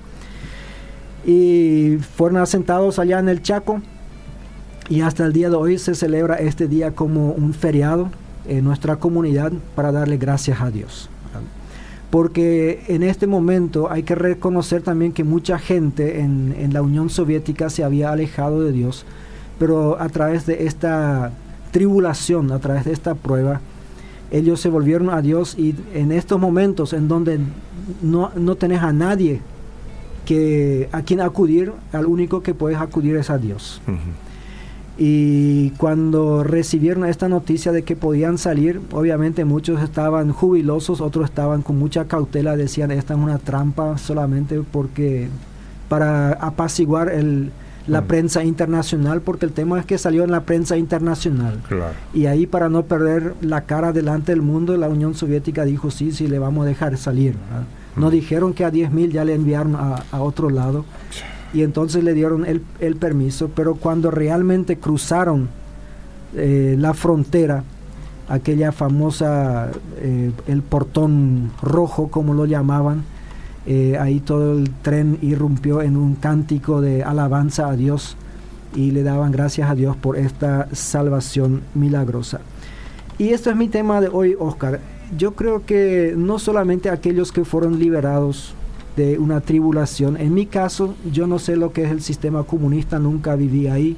y 1.26 1.98
fueron 2.16 2.38
asentados 2.38 3.00
allá 3.00 3.20
en 3.20 3.30
el 3.30 3.42
Chaco 3.42 3.82
y 4.90 5.02
hasta 5.02 5.26
el 5.26 5.34
día 5.34 5.50
de 5.50 5.56
hoy 5.56 5.78
se 5.80 5.96
celebra 5.96 6.36
este 6.36 6.68
día 6.68 6.92
como 6.92 7.32
un 7.32 7.54
feriado 7.54 8.10
en 8.48 8.64
nuestra 8.64 8.98
comunidad 8.98 9.52
para 9.76 9.92
darle 9.92 10.18
gracias 10.18 10.62
a 10.62 10.70
Dios. 10.70 11.10
Porque 12.12 12.84
en 12.88 13.02
este 13.02 13.26
momento 13.26 13.92
hay 13.92 14.04
que 14.04 14.14
reconocer 14.14 14.84
también 14.84 15.12
que 15.12 15.24
mucha 15.24 15.58
gente 15.58 16.22
en, 16.22 16.56
en, 16.58 16.72
la 16.72 16.82
Unión 16.82 17.10
Soviética 17.10 17.70
se 17.70 17.84
había 17.84 18.12
alejado 18.12 18.62
de 18.62 18.72
Dios, 18.72 19.06
pero 19.58 20.00
a 20.00 20.08
través 20.10 20.46
de 20.46 20.66
esta 20.66 21.32
tribulación, 21.72 22.52
a 22.52 22.60
través 22.60 22.86
de 22.86 22.94
esta 22.94 23.16
prueba, 23.16 23.60
ellos 24.32 24.62
se 24.62 24.70
volvieron 24.70 25.10
a 25.10 25.22
Dios 25.22 25.58
y 25.58 25.76
en 25.94 26.12
estos 26.12 26.40
momentos 26.40 26.94
en 26.94 27.08
donde 27.08 27.40
no, 28.02 28.32
no 28.36 28.56
tenés 28.56 28.82
a 28.82 28.94
nadie 28.94 29.42
que, 30.26 30.90
a 30.92 31.04
quien 31.04 31.22
acudir, 31.22 31.72
al 31.94 32.06
único 32.06 32.42
que 32.42 32.54
puedes 32.54 32.78
acudir 32.80 33.16
es 33.16 33.30
a 33.30 33.38
Dios. 33.38 33.82
Uh 33.88 33.92
-huh. 33.92 34.26
Y 34.98 35.72
cuando 35.72 36.44
recibieron 36.44 37.06
esta 37.06 37.28
noticia 37.28 37.74
de 37.74 37.84
que 37.84 37.98
podían 37.98 38.38
salir, 38.38 38.80
obviamente 38.92 39.44
muchos 39.44 39.82
estaban 39.84 40.32
jubilosos, 40.32 41.02
otros 41.02 41.26
estaban 41.26 41.64
con 41.64 41.78
mucha 41.78 42.06
cautela, 42.06 42.56
decían 42.56 42.92
esta 42.92 43.14
es 43.14 43.20
una 43.20 43.38
trampa 43.38 43.98
solamente 43.98 44.62
porque 44.72 45.28
para 45.90 46.32
apaciguar 46.32 47.10
el, 47.10 47.52
la 47.88 48.02
mm. 48.02 48.08
prensa 48.08 48.44
internacional, 48.46 49.22
porque 49.22 49.46
el 49.46 49.52
tema 49.52 49.78
es 49.80 49.86
que 49.86 49.98
salió 49.98 50.24
en 50.24 50.32
la 50.32 50.44
prensa 50.44 50.78
internacional. 50.78 51.60
Claro. 51.68 51.94
Y 52.14 52.28
ahí 52.28 52.46
para 52.46 52.70
no 52.70 52.84
perder 52.84 53.34
la 53.42 53.62
cara 53.66 53.92
delante 53.92 54.32
del 54.32 54.42
mundo, 54.42 54.78
la 54.78 54.88
Unión 54.88 55.14
Soviética 55.14 55.66
dijo 55.66 55.92
sí, 55.92 56.14
sí, 56.14 56.28
le 56.28 56.40
vamos 56.40 56.66
a 56.66 56.70
dejar 56.70 56.96
salir. 56.96 57.36
¿verdad? 57.50 57.68
No 57.96 58.10
dijeron 58.10 58.54
que 58.54 58.66
a 58.66 58.72
10.000 58.72 59.12
ya 59.12 59.26
le 59.26 59.34
enviaron 59.34 59.76
a, 59.76 60.04
a 60.12 60.22
otro 60.22 60.50
lado 60.50 60.86
y 61.54 61.64
entonces 61.64 62.04
le 62.04 62.14
dieron 62.14 62.46
el, 62.46 62.64
el 62.80 62.98
permiso, 62.98 63.50
pero 63.56 63.76
cuando 63.76 64.12
realmente 64.12 64.78
cruzaron 64.78 65.48
eh, 66.36 66.76
la 66.78 66.94
frontera, 66.94 67.64
aquella 68.28 68.74
famosa, 68.74 69.72
eh, 70.00 70.32
el 70.48 70.62
portón 70.64 71.52
rojo, 71.62 72.10
como 72.10 72.34
lo 72.34 72.46
llamaban, 72.46 73.04
eh, 73.66 73.98
ahí 73.98 74.20
todo 74.20 74.58
el 74.58 74.70
tren 74.82 75.18
irrumpió 75.22 75.82
en 75.82 75.96
un 75.96 76.16
cántico 76.16 76.82
de 76.82 77.04
alabanza 77.04 77.70
a 77.70 77.76
Dios 77.78 78.18
y 78.76 78.92
le 78.92 79.04
daban 79.04 79.32
gracias 79.32 79.70
a 79.70 79.76
Dios 79.76 79.96
por 79.96 80.18
esta 80.18 80.68
salvación 80.74 81.62
milagrosa. 81.74 82.42
Y 83.18 83.30
esto 83.30 83.50
es 83.50 83.56
mi 83.56 83.70
tema 83.70 84.02
de 84.02 84.10
hoy, 84.10 84.36
Oscar. 84.38 84.82
Yo 85.18 85.34
creo 85.36 85.66
que 85.66 86.14
no 86.18 86.40
solamente 86.40 86.90
aquellos 86.90 87.32
que 87.32 87.46
fueron 87.46 87.80
liberados 87.80 88.54
de 88.96 89.18
una 89.20 89.42
tribulación. 89.42 90.18
En 90.18 90.34
mi 90.34 90.46
caso, 90.46 90.96
yo 91.12 91.28
no 91.28 91.38
sé 91.40 91.56
lo 91.58 91.74
que 91.74 91.84
es 91.84 91.92
el 91.92 92.02
sistema 92.02 92.44
comunista, 92.44 92.98
nunca 92.98 93.36
viví 93.36 93.68
ahí. 93.68 93.98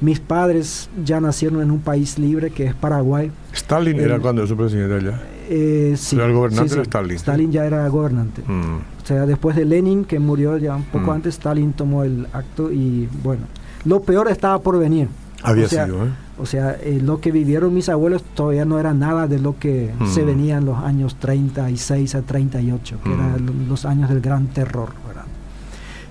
Mis 0.00 0.20
padres 0.20 0.88
ya 1.04 1.20
nacieron 1.20 1.60
en 1.60 1.72
un 1.72 1.80
país 1.80 2.18
libre 2.20 2.50
que 2.50 2.66
es 2.66 2.74
Paraguay. 2.74 3.32
¿Stalin 3.52 3.98
eh, 3.98 4.04
era 4.04 4.20
cuando 4.20 4.46
su 4.46 4.56
presidente 4.56 4.94
allá? 4.94 5.20
Eh, 5.50 5.94
sí, 5.98 6.14
¿Era 6.14 6.26
el 6.26 6.34
gobernante 6.34 6.68
sí, 6.68 6.74
sí. 6.74 6.76
de 6.76 6.82
Stalin? 6.84 7.16
Stalin 7.16 7.50
ya 7.52 7.64
era 7.66 7.88
gobernante. 7.88 8.42
Mm. 8.46 8.76
O 9.02 9.06
sea, 9.06 9.26
después 9.26 9.56
de 9.56 9.64
Lenin, 9.64 10.04
que 10.04 10.20
murió 10.20 10.56
ya 10.56 10.76
un 10.76 10.84
poco 10.84 11.06
Mm. 11.06 11.14
antes, 11.14 11.34
Stalin 11.34 11.72
tomó 11.72 12.04
el 12.04 12.28
acto 12.32 12.70
y 12.70 13.08
bueno, 13.24 13.42
lo 13.84 14.00
peor 14.02 14.28
estaba 14.28 14.60
por 14.60 14.78
venir. 14.78 15.08
Había 15.42 15.66
o 15.66 15.68
sea, 15.68 15.86
sido, 15.86 16.04
¿eh? 16.04 16.10
O 16.40 16.46
sea, 16.46 16.72
eh, 16.80 17.00
lo 17.02 17.20
que 17.20 17.32
vivieron 17.32 17.74
mis 17.74 17.88
abuelos 17.88 18.22
todavía 18.34 18.64
no 18.64 18.78
era 18.78 18.94
nada 18.94 19.26
de 19.26 19.38
lo 19.38 19.58
que 19.58 19.92
Mm. 19.98 20.06
se 20.06 20.24
venía 20.24 20.58
en 20.58 20.64
los 20.66 20.78
años 20.78 21.16
36 21.16 22.14
a 22.14 22.22
38, 22.22 22.96
que 23.02 23.10
Mm. 23.10 23.12
eran 23.12 23.68
los 23.68 23.84
años 23.84 24.08
del 24.08 24.20
gran 24.20 24.46
terror, 24.46 24.90
¿verdad? 25.06 25.24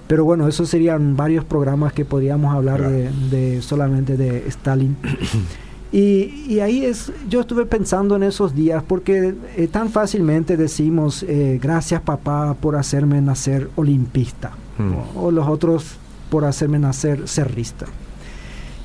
Pero 0.07 0.23
bueno, 0.25 0.47
esos 0.47 0.69
serían 0.69 1.15
varios 1.17 1.43
programas 1.45 1.91
que 1.93 2.05
podríamos 2.05 2.53
hablar 2.55 2.77
Claro. 2.79 2.91
de, 2.93 3.11
de 3.29 3.61
solamente 3.61 4.15
de 4.17 4.47
Stalin. 4.47 4.95
Y, 5.89 6.43
y 6.49 6.59
ahí 6.59 6.83
es, 6.83 7.13
yo 7.29 7.39
estuve 7.39 7.65
pensando 7.65 8.17
en 8.17 8.23
esos 8.23 8.53
días, 8.53 8.83
porque 8.85 9.33
eh, 9.55 9.67
tan 9.69 9.89
fácilmente 9.89 10.57
decimos, 10.57 11.23
eh, 11.23 11.59
gracias 11.63 12.01
papá 12.01 12.55
por 12.59 12.75
hacerme 12.75 13.21
nacer 13.21 13.69
olimpista, 13.77 14.51
Mm. 14.77 14.93
o, 15.15 15.27
o 15.27 15.31
los 15.31 15.47
otros 15.47 15.95
por 16.29 16.43
hacerme 16.43 16.77
nacer 16.77 17.27
cerrista. 17.29 17.85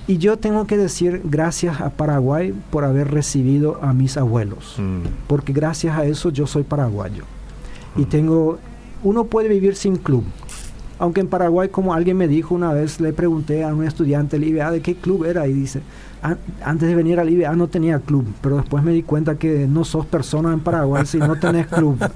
Y 0.08 0.18
yo 0.18 0.36
tengo 0.36 0.66
que 0.66 0.76
decir 0.76 1.20
gracias 1.24 1.80
a 1.80 1.90
Paraguay 1.90 2.52
por 2.70 2.84
haber 2.84 3.10
recibido 3.10 3.78
a 3.82 3.92
mis 3.92 4.16
abuelos, 4.16 4.74
Mm. 4.78 5.02
porque 5.28 5.52
gracias 5.52 5.96
a 5.96 6.04
eso 6.04 6.30
yo 6.30 6.46
soy 6.46 6.64
paraguayo. 6.64 7.24
Y 7.96 8.04
tengo, 8.06 8.58
uno 9.04 9.24
puede 9.24 9.48
vivir 9.48 9.76
sin 9.76 9.96
club. 9.96 10.24
Aunque 10.98 11.20
en 11.20 11.26
Paraguay, 11.28 11.68
como 11.68 11.94
alguien 11.94 12.16
me 12.16 12.28
dijo 12.28 12.54
una 12.54 12.72
vez, 12.72 13.00
le 13.00 13.12
pregunté 13.12 13.64
a 13.64 13.74
un 13.74 13.84
estudiante 13.84 14.38
del 14.38 14.48
IBA 14.48 14.70
de 14.72 14.80
qué 14.82 14.94
club 14.94 15.24
era 15.24 15.46
y 15.48 15.52
dice, 15.52 15.82
"An- 16.22 16.38
antes 16.64 16.88
de 16.88 16.94
venir 16.94 17.18
al 17.18 17.28
IBA 17.30 17.54
no 17.56 17.66
tenía 17.68 17.98
club, 17.98 18.24
pero 18.40 18.56
después 18.56 18.82
me 18.84 18.92
di 18.92 19.02
cuenta 19.02 19.36
que 19.36 19.66
no 19.68 19.84
sos 19.84 20.06
persona 20.06 20.52
en 20.52 20.60
Paraguay 20.60 21.04
si 21.06 21.18
no 21.18 21.36
tenés 21.38 21.66
club. 21.68 21.96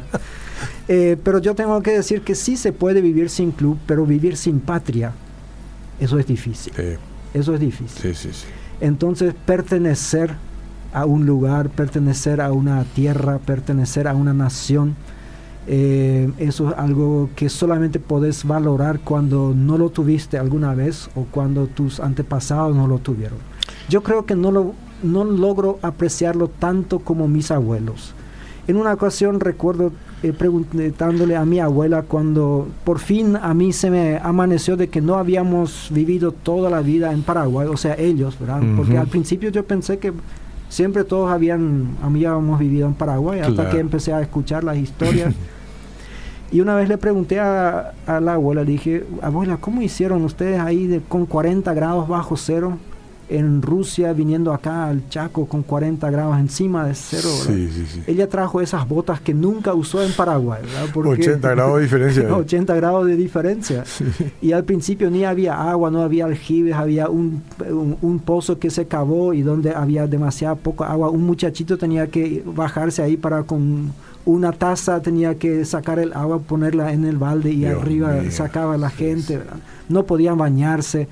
Eh, 0.88 1.16
pero 1.22 1.38
yo 1.40 1.54
tengo 1.56 1.82
que 1.82 1.90
decir 1.90 2.22
que 2.22 2.34
sí 2.36 2.56
se 2.56 2.72
puede 2.72 3.00
vivir 3.00 3.28
sin 3.28 3.50
club, 3.50 3.76
pero 3.86 4.06
vivir 4.06 4.36
sin 4.36 4.60
patria, 4.60 5.12
eso 5.98 6.16
es 6.18 6.26
difícil. 6.28 6.72
Sí, 6.76 6.82
Eso 7.36 7.54
es 7.54 7.60
difícil. 7.60 8.02
sí, 8.02 8.14
sí, 8.14 8.30
sí. 8.32 8.46
Entonces, 8.80 9.34
pertenecer 9.46 10.34
a 10.92 11.04
un 11.04 11.26
lugar, 11.26 11.68
pertenecer 11.70 12.40
a 12.40 12.52
una 12.52 12.84
tierra, 12.84 13.38
pertenecer 13.38 14.08
a 14.08 14.14
una 14.14 14.34
nación, 14.34 14.96
eh, 15.66 16.30
eso 16.38 16.70
es 16.70 16.78
algo 16.78 17.28
que 17.34 17.48
solamente 17.48 17.98
podés 17.98 18.44
valorar 18.44 19.00
cuando 19.00 19.52
no 19.54 19.78
lo 19.78 19.90
tuviste 19.90 20.38
alguna 20.38 20.74
vez 20.74 21.10
o 21.14 21.24
cuando 21.24 21.66
tus 21.66 22.00
antepasados 22.00 22.76
no 22.76 22.86
lo 22.86 22.98
tuvieron. 22.98 23.38
Yo 23.88 24.02
creo 24.02 24.26
que 24.26 24.36
no, 24.36 24.52
lo, 24.52 24.74
no 25.02 25.24
logro 25.24 25.78
apreciarlo 25.82 26.48
tanto 26.48 27.00
como 27.00 27.26
mis 27.28 27.50
abuelos. 27.50 28.14
En 28.68 28.76
una 28.76 28.92
ocasión 28.92 29.38
recuerdo 29.40 29.92
eh, 30.22 30.32
preguntándole 30.32 31.36
a 31.36 31.44
mi 31.44 31.60
abuela 31.60 32.02
cuando 32.02 32.66
por 32.84 32.98
fin 32.98 33.36
a 33.36 33.54
mí 33.54 33.72
se 33.72 33.90
me 33.90 34.18
amaneció 34.18 34.76
de 34.76 34.88
que 34.88 35.00
no 35.00 35.16
habíamos 35.16 35.88
vivido 35.92 36.32
toda 36.32 36.68
la 36.70 36.80
vida 36.80 37.12
en 37.12 37.22
Paraguay, 37.22 37.68
o 37.68 37.76
sea, 37.76 37.94
ellos, 37.96 38.38
¿verdad? 38.38 38.60
Porque 38.76 38.98
al 38.98 39.06
principio 39.06 39.50
yo 39.50 39.64
pensé 39.64 39.98
que 39.98 40.12
siempre 40.68 41.04
todos 41.04 41.30
habían, 41.30 41.90
habíamos 42.02 42.58
vivido 42.58 42.88
en 42.88 42.94
Paraguay, 42.94 43.40
hasta 43.40 43.54
Claro. 43.54 43.70
que 43.70 43.78
empecé 43.78 44.12
a 44.12 44.20
escuchar 44.20 44.64
las 44.64 44.76
historias. 44.78 45.32
y 46.50 46.60
una 46.60 46.74
vez 46.74 46.88
le 46.88 46.98
pregunté 46.98 47.38
a, 47.38 47.92
a 48.06 48.20
la 48.20 48.34
abuela, 48.34 48.62
le 48.64 48.72
dije, 48.72 49.04
abuela, 49.22 49.58
¿cómo 49.58 49.80
hicieron 49.82 50.24
ustedes 50.24 50.58
ahí 50.58 50.86
de, 50.88 51.00
con 51.00 51.26
40 51.26 51.72
grados 51.74 52.08
bajo 52.08 52.36
cero 52.36 52.78
en 53.28 53.60
Rusia, 53.62 54.12
viniendo 54.12 54.52
acá 54.52 54.86
al 54.88 55.08
Chaco 55.08 55.46
con 55.46 55.62
40 55.62 56.10
grados 56.10 56.38
encima 56.38 56.84
de 56.86 56.94
cero? 56.94 57.28
¿verdad?" 57.46 57.54
Sí, 57.54 57.68
sí, 57.74 57.86
sí. 57.94 58.02
Ella 58.06 58.28
trajo 58.28 58.60
esas 58.60 58.88
botas 58.88 59.20
que 59.20 59.34
nunca 59.34 59.74
usó 59.74 60.02
en 60.02 60.12
Paraguay. 60.12 60.62
Porque- 60.94 61.22
80 61.22 61.50
grados 61.54 61.76
de 61.76 61.82
diferencia. 61.82 62.22
¿eh? 62.22 62.30
80 62.32 62.74
grados 62.76 63.06
de 63.06 63.16
diferencia. 63.16 63.84
Y 64.40 64.52
al 64.52 64.64
principio 64.64 65.10
ni 65.10 65.24
había 65.24 65.70
agua, 65.70 65.90
no 65.90 66.02
había 66.02 66.26
aljibes, 66.26 66.74
había 66.74 67.08
un, 67.08 67.42
un, 67.68 67.96
un 68.00 68.18
pozo 68.20 68.58
que 68.58 68.70
se 68.70 68.86
cavó 68.86 69.32
y 69.34 69.42
donde 69.42 69.74
había 69.74 70.06
demasiada 70.06 70.54
poca 70.54 70.86
agua. 70.86 71.10
Un 71.10 71.24
muchachito 71.24 71.76
tenía 71.78 72.06
que 72.06 72.42
bajarse 72.46 73.02
ahí 73.02 73.16
para 73.16 73.42
con 73.42 73.92
una 74.24 74.50
taza, 74.52 75.00
tenía 75.02 75.36
que 75.36 75.64
sacar 75.64 75.98
el 76.00 76.12
agua, 76.12 76.40
ponerla 76.40 76.92
en 76.92 77.04
el 77.04 77.16
balde 77.16 77.50
y 77.52 77.58
Dios 77.60 77.80
arriba 77.80 78.10
mío. 78.12 78.30
sacaba 78.32 78.76
la 78.76 78.90
gente. 78.90 79.38
¿verdad? 79.38 79.56
No 79.88 80.04
podían 80.04 80.36
bañarse. 80.36 81.06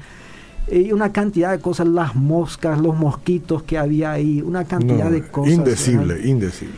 Y 0.70 0.92
una 0.92 1.12
cantidad 1.12 1.50
de 1.52 1.58
cosas, 1.60 1.86
las 1.86 2.14
moscas, 2.14 2.80
los 2.80 2.96
mosquitos 2.96 3.62
que 3.62 3.76
había 3.78 4.12
ahí, 4.12 4.40
una 4.40 4.64
cantidad 4.64 5.04
No, 5.06 5.10
de 5.10 5.22
cosas. 5.22 5.50
¿verdad? 5.58 5.64
indecible, 5.66 6.28
indecible. 6.28 6.74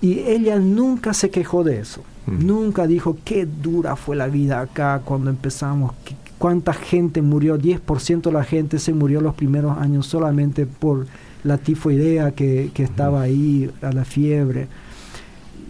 Y 0.00 0.20
ella 0.20 0.58
nunca 0.58 1.14
se 1.14 1.30
quejó 1.30 1.64
de 1.64 1.80
eso. 1.80 2.02
Mm. 2.26 2.46
Nunca 2.46 2.86
dijo 2.86 3.16
qué 3.24 3.46
dura 3.46 3.96
fue 3.96 4.16
la 4.16 4.28
vida 4.28 4.60
acá 4.60 5.00
cuando 5.04 5.30
empezamos. 5.30 5.92
qué- 6.04 6.14
cuánta 6.38 6.72
gente 6.74 7.22
murió. 7.22 7.56
10% 7.58 8.30
de 8.30 8.32
la 8.32 8.44
gente 8.44 8.78
se 8.78 8.92
murió 8.92 9.20
los 9.20 9.34
primeros 9.34 9.78
años 9.78 10.06
solamente 10.06 10.66
por 10.66 11.06
la 11.42 11.58
tifoidea 11.58 12.32
que, 12.32 12.70
que 12.74 12.82
estaba 12.82 13.22
ahí, 13.22 13.70
a 13.82 13.92
la 13.92 14.04
fiebre. 14.04 14.68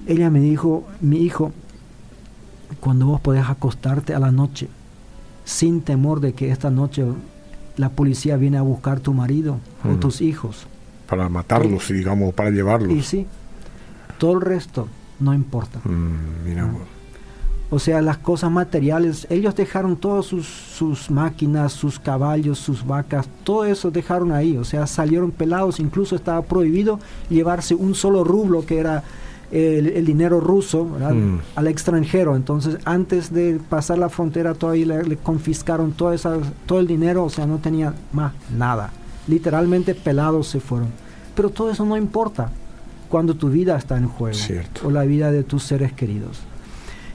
Ella 0.07 0.31
me 0.31 0.41
dijo, 0.41 0.85
mi 1.01 1.19
hijo, 1.23 1.53
cuando 2.81 3.07
vos 3.07 3.21
podés 3.21 3.45
acostarte 3.49 4.15
a 4.15 4.19
la 4.19 4.33
noche 4.33 4.69
sin 5.45 5.81
temor 5.83 6.21
de 6.21 6.33
que 6.33 6.51
esta 6.51 6.71
noche 6.71 7.05
la 7.77 7.89
policía 7.91 8.37
viene 8.37 8.57
a 8.59 8.63
buscar 8.63 9.01
tu 9.01 9.13
marido 9.13 9.59
o 9.85 9.89
Mm. 9.89 10.01
tus 10.01 10.21
hijos. 10.21 10.67
Para 11.09 11.29
matarlos, 11.29 11.91
y, 11.91 11.95
digamos, 11.95 12.33
para 12.35 12.51
llevarlos. 12.51 12.93
Y 12.93 13.03
sí, 13.03 13.27
todo 14.19 14.33
el 14.35 14.41
resto 14.41 14.89
no 15.21 15.35
importa. 15.35 15.81
Mm, 15.85 16.45
mira, 16.49 16.65
vos. 16.65 16.83
O 17.71 17.79
sea, 17.81 18.01
las 18.03 18.19
cosas 18.19 18.51
materiales, 18.53 19.27
ellos 19.31 19.57
dejaron 19.57 19.97
todas 19.97 20.27
sus, 20.27 20.47
sus 20.47 21.11
máquinas, 21.11 21.73
sus 21.73 21.99
caballos, 21.99 22.59
sus 22.59 22.87
vacas, 22.87 23.27
todo 23.43 23.65
eso 23.65 23.91
dejaron 23.91 24.31
ahí. 24.31 24.57
O 24.57 24.65
sea, 24.65 24.87
salieron 24.87 25.33
pelados, 25.33 25.81
incluso 25.81 26.15
estaba 26.15 26.43
prohibido 26.43 27.01
llevarse 27.29 27.75
un 27.75 27.95
solo 27.97 28.23
rublo 28.23 28.65
que 28.65 28.79
era 28.79 29.03
el, 29.55 29.87
el 29.87 30.05
dinero 30.05 30.41
ruso. 30.41 30.85
Mm. 30.85 31.39
al 31.55 31.67
extranjero. 31.69 32.37
Entonces, 32.37 32.79
antes 32.85 33.33
de 33.33 33.61
pasar 33.69 33.99
la 33.99 34.09
frontera, 34.09 34.55
todavía 34.55 34.87
le, 34.87 35.05
le 35.05 35.17
confiscaron 35.17 35.93
toda 35.93 36.15
esa, 36.15 36.39
todo 36.67 36.81
el 36.81 36.87
dinero, 36.87 37.25
o 37.25 37.31
sea, 37.31 37.47
no 37.47 37.59
tenía 37.59 37.95
más 38.13 38.33
nada. 38.57 38.91
Literalmente 39.29 39.95
pelados 39.95 40.49
se 40.49 40.61
fueron. 40.61 40.89
Pero 41.35 41.51
todo 41.51 41.71
eso 41.71 41.85
no 41.85 41.97
importa 41.97 42.51
cuando 43.09 43.35
tu 43.35 43.49
vida 43.49 43.77
está 43.77 43.97
en 43.97 44.09
juego 44.09 44.35
Cierto. 44.35 44.89
o 44.89 44.91
la 44.91 45.05
vida 45.05 45.31
de 45.31 45.45
tus 45.45 45.63
seres 45.63 45.93
queridos. 45.93 46.41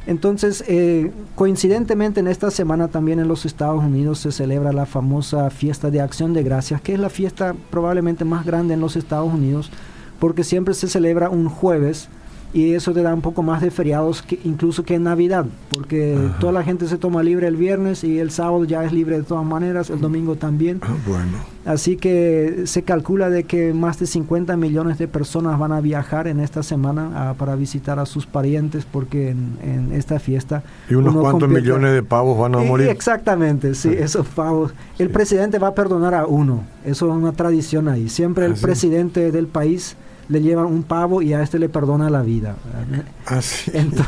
Entonces, 0.08 0.64
eh, 0.68 1.12
coincidentemente 1.36 2.20
en 2.20 2.28
esta 2.28 2.52
semana 2.52 2.88
también 2.88 3.20
en 3.20 3.28
los 3.28 3.46
Estados 3.46 3.84
Unidos 3.84 4.20
se 4.20 4.32
celebra 4.32 4.72
la 4.72 4.86
famosa 4.86 5.50
fiesta 5.50 5.92
de 5.92 6.02
acción 6.02 6.34
de 6.34 6.42
gracias, 6.44 6.82
que 6.82 6.94
es 6.94 7.00
la 7.00 7.10
fiesta 7.10 7.54
probablemente 7.70 8.26
más 8.26 8.46
grande 8.46 8.74
en 8.74 8.80
los 8.80 8.96
Estados 8.96 9.32
Unidos, 9.32 9.72
porque 10.20 10.44
siempre 10.44 10.74
se 10.74 10.88
celebra 10.88 11.30
un 11.30 11.50
jueves 11.50 12.10
y 12.54 12.74
eso 12.74 12.94
te 12.94 13.04
da 13.04 13.14
un 13.14 13.22
poco 13.22 13.44
más 13.44 13.62
de 13.62 13.70
feriados 13.70 14.22
que 14.24 14.40
incluso 14.44 14.84
que 14.84 14.96
en 14.96 15.04
Navidad, 15.04 15.46
porque 15.70 16.16
Ajá. 16.18 16.40
toda 16.40 16.52
la 16.54 16.64
gente 16.64 16.88
se 16.88 16.98
toma 16.98 17.22
libre 17.22 17.48
el 17.48 17.56
viernes 17.56 18.04
y 18.04 18.18
el 18.20 18.32
sábado 18.32 18.64
ya 18.66 18.84
es 18.84 18.92
libre 18.92 19.18
de 19.18 19.24
todas 19.24 19.46
maneras, 19.46 19.90
el 19.92 20.02
domingo 20.02 20.36
también. 20.36 20.80
Ah, 20.82 20.96
bueno. 21.08 21.38
Así 21.66 21.98
que 21.98 22.64
se 22.66 22.82
calcula 22.82 23.30
de 23.30 23.44
que 23.44 23.74
más 23.74 24.00
de 24.00 24.08
50 24.08 24.58
millones 24.58 24.98
de 24.98 25.08
personas 25.08 25.60
van 25.60 25.72
a 25.72 25.82
viajar 25.82 26.28
en 26.28 26.40
esta 26.40 26.64
semana 26.64 27.12
ah, 27.14 27.36
para 27.38 27.56
visitar 27.56 28.00
a 28.00 28.08
sus 28.08 28.26
parientes 28.26 28.86
porque 28.92 29.30
en, 29.30 29.58
en 29.64 29.92
esta 29.94 30.18
fiesta... 30.20 30.64
Y 30.90 30.96
unos 30.96 31.14
uno 31.14 31.22
cuantos 31.22 31.50
millones 31.50 31.94
de 31.94 32.02
pavos 32.02 32.40
van 32.40 32.56
a 32.56 32.64
Y- 32.64 32.68
morir. 32.68 32.88
Exactamente, 32.88 33.76
sí, 33.76 33.90
Ah. 33.92 34.04
esos 34.06 34.26
pavos. 34.28 34.74
El 34.98 35.12
presidente 35.12 35.60
va 35.60 35.68
a 35.68 35.76
perdonar 35.76 36.16
a 36.16 36.26
uno, 36.26 36.64
eso 36.84 37.08
es 37.10 37.14
una 37.16 37.34
tradición 37.34 37.88
ahí. 37.90 38.10
Siempre 38.10 38.46
el 38.48 38.54
Ah, 38.54 38.56
sí. 38.56 38.64
presidente 38.64 39.32
del 39.32 39.46
país 39.46 39.96
le 40.30 40.42
llevan 40.42 40.68
un 40.68 40.84
pavo 40.84 41.22
y 41.24 41.34
a 41.34 41.42
este 41.42 41.58
le 41.60 41.70
perdona 41.70 42.10
la 42.10 42.22
vida. 42.22 42.56
¿verdad? 42.90 43.06
Ah, 43.26 43.42
sí. 43.42 43.72
Ento- 43.72 44.06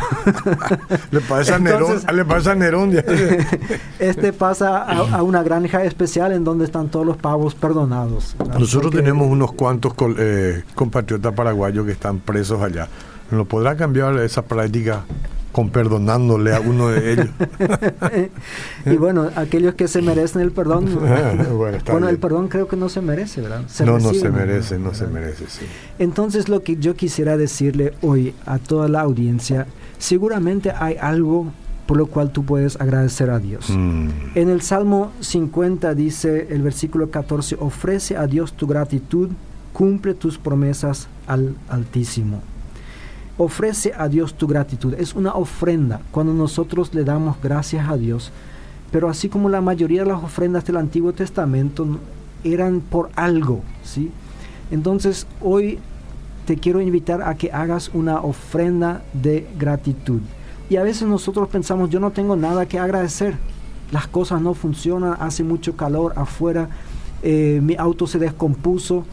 le 1.12 1.20
pasa 1.22 1.56
a 1.56 1.60
Nerón, 1.60 2.00
ah, 2.06 2.12
le 2.12 2.26
pasa 2.26 2.52
a 2.52 2.56
Nerón 2.56 2.92
ya. 2.92 3.04
este 4.00 4.32
pasa 4.32 4.84
a, 4.84 5.18
a 5.18 5.24
una 5.24 5.42
granja 5.44 5.84
especial 5.84 6.32
en 6.32 6.44
donde 6.44 6.66
están 6.66 6.90
todos 6.90 7.06
los 7.06 7.18
pavos 7.18 7.56
perdonados. 7.56 8.36
¿verdad? 8.38 8.60
Nosotros 8.60 8.92
Porque- 8.92 8.98
tenemos 9.04 9.28
unos 9.28 9.52
cuantos 9.54 9.94
col- 9.96 10.16
eh, 10.20 10.64
compatriotas 10.76 11.34
paraguayos 11.34 11.86
que 11.86 11.92
están 11.92 12.20
presos 12.20 12.62
allá. 12.62 12.88
¿No 13.32 13.46
podrá 13.46 13.76
cambiar 13.76 14.18
esa 14.20 14.42
práctica 14.44 15.02
con 15.52 15.70
perdonándole 15.70 16.54
a 16.54 16.60
uno 16.60 16.90
de 16.90 17.14
ellos? 17.14 17.28
y 18.86 18.96
bueno, 18.98 19.30
aquellos 19.36 19.76
que 19.76 19.88
se 19.88 20.02
merecen 20.02 20.42
el 20.42 20.52
perdón, 20.52 20.86
bueno, 21.00 21.80
bueno, 21.88 22.10
el 22.10 22.18
perdón 22.18 22.48
creo 22.48 22.68
que 22.68 22.76
no 22.76 22.90
se 22.90 23.02
merece, 23.02 23.42
¿verdad? 23.42 23.64
Se 23.68 23.86
no, 23.86 24.00
no 24.00 24.14
se 24.14 24.30
merece, 24.30 24.80
no 24.80 24.94
se 24.94 25.08
merece, 25.08 25.46
sí. 25.48 25.66
Entonces 26.00 26.50
lo 26.50 26.64
que 26.64 26.78
yo 26.78 26.96
quisiera 26.96 27.38
decirle 27.38 27.94
hoy 28.02 28.34
a 28.46 28.60
toda 28.60 28.88
la 28.88 29.02
audiencia, 29.02 29.68
seguramente 29.98 30.72
hay 30.72 30.96
algo 31.00 31.52
por 31.86 31.98
lo 31.98 32.06
cual 32.06 32.32
tú 32.32 32.46
puedes 32.46 32.80
agradecer 32.80 33.30
a 33.30 33.40
Dios. 33.40 33.70
Mm. 33.70 34.10
En 34.36 34.50
el 34.50 34.62
Salmo 34.62 35.12
50 35.20 35.94
dice 35.94 36.48
el 36.50 36.62
versículo 36.62 37.12
14, 37.12 37.58
ofrece 37.60 38.16
a 38.16 38.28
Dios 38.28 38.54
tu 38.54 38.66
gratitud, 38.66 39.30
cumple 39.74 40.14
tus 40.14 40.38
promesas 40.38 41.10
al 41.28 41.56
Altísimo. 41.68 42.42
Ofrece 43.44 43.92
a 43.98 44.08
Dios 44.08 44.36
tu 44.36 44.46
gratitud. 44.46 44.94
Es 44.94 45.16
una 45.16 45.34
ofrenda 45.34 46.00
cuando 46.12 46.32
nosotros 46.32 46.94
le 46.94 47.04
damos 47.04 47.38
gracias 47.42 47.90
a 47.90 47.98
Dios. 47.98 48.32
Pero 48.92 49.10
así 49.10 49.30
como 49.30 49.50
la 49.50 49.62
mayoría 49.62 50.04
de 50.04 50.12
las 50.12 50.24
ofrendas 50.24 50.64
del 50.64 50.78
Antiguo 50.78 51.12
Testamento 51.12 51.88
eran 52.44 52.82
por 52.82 53.10
algo, 53.16 53.64
¿sí? 53.84 54.12
Entonces 54.70 55.26
hoy 55.42 55.80
te 56.46 56.58
quiero 56.58 56.82
invitar 56.82 57.24
a 57.24 57.34
que 57.34 57.52
hagas 57.52 57.90
una 57.96 58.22
ofrenda 58.22 59.02
de 59.12 59.48
gratitud. 59.58 60.22
Y 60.70 60.76
a 60.76 60.84
veces 60.84 61.08
nosotros 61.08 61.50
pensamos, 61.50 61.90
yo 61.90 62.00
no 62.00 62.12
tengo 62.12 62.36
nada 62.36 62.68
que 62.68 62.78
agradecer. 62.78 63.38
Las 63.92 64.06
cosas 64.06 64.40
no 64.40 64.54
funcionan, 64.54 65.18
hace 65.20 65.44
mucho 65.44 65.76
calor 65.76 66.14
afuera, 66.16 66.70
eh, 67.24 67.60
mi 67.64 67.76
auto 67.76 68.06
se 68.06 68.20
descompuso. 68.20 69.04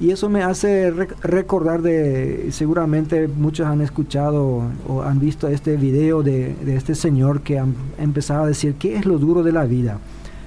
Y 0.00 0.10
eso 0.12 0.30
me 0.30 0.42
hace 0.42 0.90
rec- 0.92 1.14
recordar 1.22 1.82
de, 1.82 2.48
seguramente 2.52 3.28
muchos 3.28 3.66
han 3.66 3.82
escuchado 3.82 4.62
o 4.88 5.02
han 5.02 5.20
visto 5.20 5.46
este 5.48 5.76
video 5.76 6.22
de, 6.22 6.54
de 6.64 6.76
este 6.76 6.94
señor 6.94 7.42
que 7.42 7.58
han 7.58 7.74
empezado 7.98 8.44
a 8.44 8.46
decir, 8.46 8.74
¿qué 8.78 8.96
es 8.96 9.04
lo 9.04 9.18
duro 9.18 9.42
de 9.42 9.52
la 9.52 9.64
vida? 9.66 9.98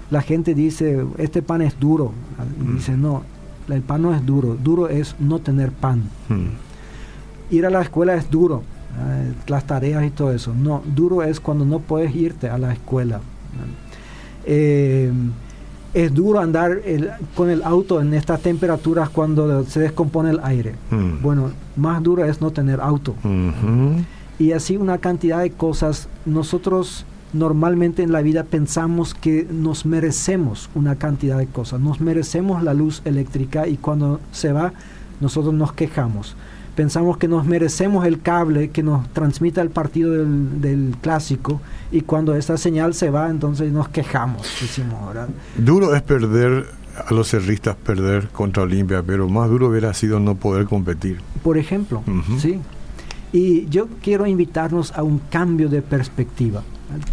La 0.10 0.22
gente 0.24 0.56
dice, 0.56 1.06
este 1.20 1.42
pan 1.44 1.62
es 1.62 1.80
duro. 1.80 2.14
Y 2.60 2.64
Mm. 2.64 2.76
dice, 2.78 2.98
no, 2.98 3.22
el 3.70 3.82
pan 3.84 4.02
no 4.02 4.16
es 4.16 4.26
duro, 4.26 4.58
duro 4.62 4.90
es 4.90 5.16
no 5.20 5.38
tener 5.40 5.72
pan. 5.72 6.02
Mm. 6.30 7.54
Ir 7.56 7.66
a 7.68 7.70
la 7.70 7.82
escuela 7.84 8.16
es 8.16 8.32
duro, 8.32 8.64
eh, 8.98 9.34
las 9.48 9.68
tareas 9.68 10.04
y 10.04 10.10
todo 10.10 10.32
eso. 10.34 10.52
No, 10.54 10.82
duro 10.96 11.22
es 11.22 11.40
cuando 11.40 11.64
no 11.64 11.78
puedes 11.80 12.16
irte 12.16 12.50
a 12.50 12.58
la 12.58 12.74
escuela. 12.74 13.22
Eh, 14.46 15.12
es 15.94 16.14
duro 16.14 16.40
andar 16.40 16.82
el- 16.86 17.12
con 17.36 17.50
el 17.50 17.62
auto 17.64 18.02
en 18.02 18.14
estas 18.14 18.42
temperaturas 18.42 19.10
cuando 19.10 19.64
se 19.66 19.80
descompone 19.80 20.32
el 20.32 20.40
aire. 20.44 20.76
Mm. 20.92 21.22
Bueno, 21.22 21.52
más 21.76 22.02
duro 22.02 22.26
es 22.26 22.42
no 22.42 22.52
tener 22.52 22.82
auto. 22.82 23.16
Y 24.40 24.52
así 24.54 24.78
una 24.78 24.98
cantidad 24.98 25.40
de 25.42 25.52
cosas. 25.52 26.08
Nosotros 26.26 27.06
normalmente 27.34 28.04
en 28.04 28.12
la 28.12 28.22
vida 28.22 28.44
pensamos 28.44 29.14
que 29.14 29.48
nos 29.52 29.86
merecemos 29.86 30.70
una 30.76 30.96
cantidad 30.96 31.38
de 31.38 31.48
cosas. 31.48 31.80
Nos 31.80 32.02
merecemos 32.02 32.64
la 32.64 32.74
luz 32.74 33.02
eléctrica 33.06 33.68
y 33.68 33.78
cuando 33.78 34.20
se 34.32 34.52
va 34.52 34.74
nosotros 35.22 35.54
nos 35.54 35.74
quejamos. 35.74 36.36
Pensamos 36.76 37.18
que 37.18 37.28
nos 37.28 37.46
merecemos 37.46 38.06
el 38.06 38.22
cable 38.22 38.70
que 38.72 38.82
nos 38.82 39.08
transmite 39.10 39.62
el 39.62 39.70
partido 39.70 40.12
del, 40.12 40.60
del 40.62 40.96
clásico 41.02 41.62
y 41.92 42.02
cuando 42.02 42.36
esa 42.36 42.58
señal 42.58 42.94
se 42.96 43.10
va 43.12 43.30
entonces 43.30 43.72
nos 43.72 43.90
quejamos. 43.90 44.42
Decimos, 44.60 45.08
¿verdad? 45.08 45.30
Duro 45.58 45.96
es 45.96 46.02
perder 46.02 46.66
a 47.08 47.14
los 47.14 47.30
cerristas, 47.30 47.76
perder 47.76 48.30
contra 48.30 48.64
Olimpia, 48.64 49.04
pero 49.06 49.30
más 49.30 49.50
duro 49.50 49.68
hubiera 49.70 49.94
sido 49.94 50.20
no 50.20 50.36
poder 50.36 50.66
competir. 50.66 51.20
por 51.44 51.58
ejemplo. 51.58 52.04
¿sí? 52.40 52.60
Y 53.32 53.68
yo 53.70 53.88
quiero 54.02 54.26
invitarnos 54.28 54.92
a 54.94 55.04
un 55.04 55.20
cambio 55.30 55.70
de 55.70 55.82
perspectiva. 55.82 56.64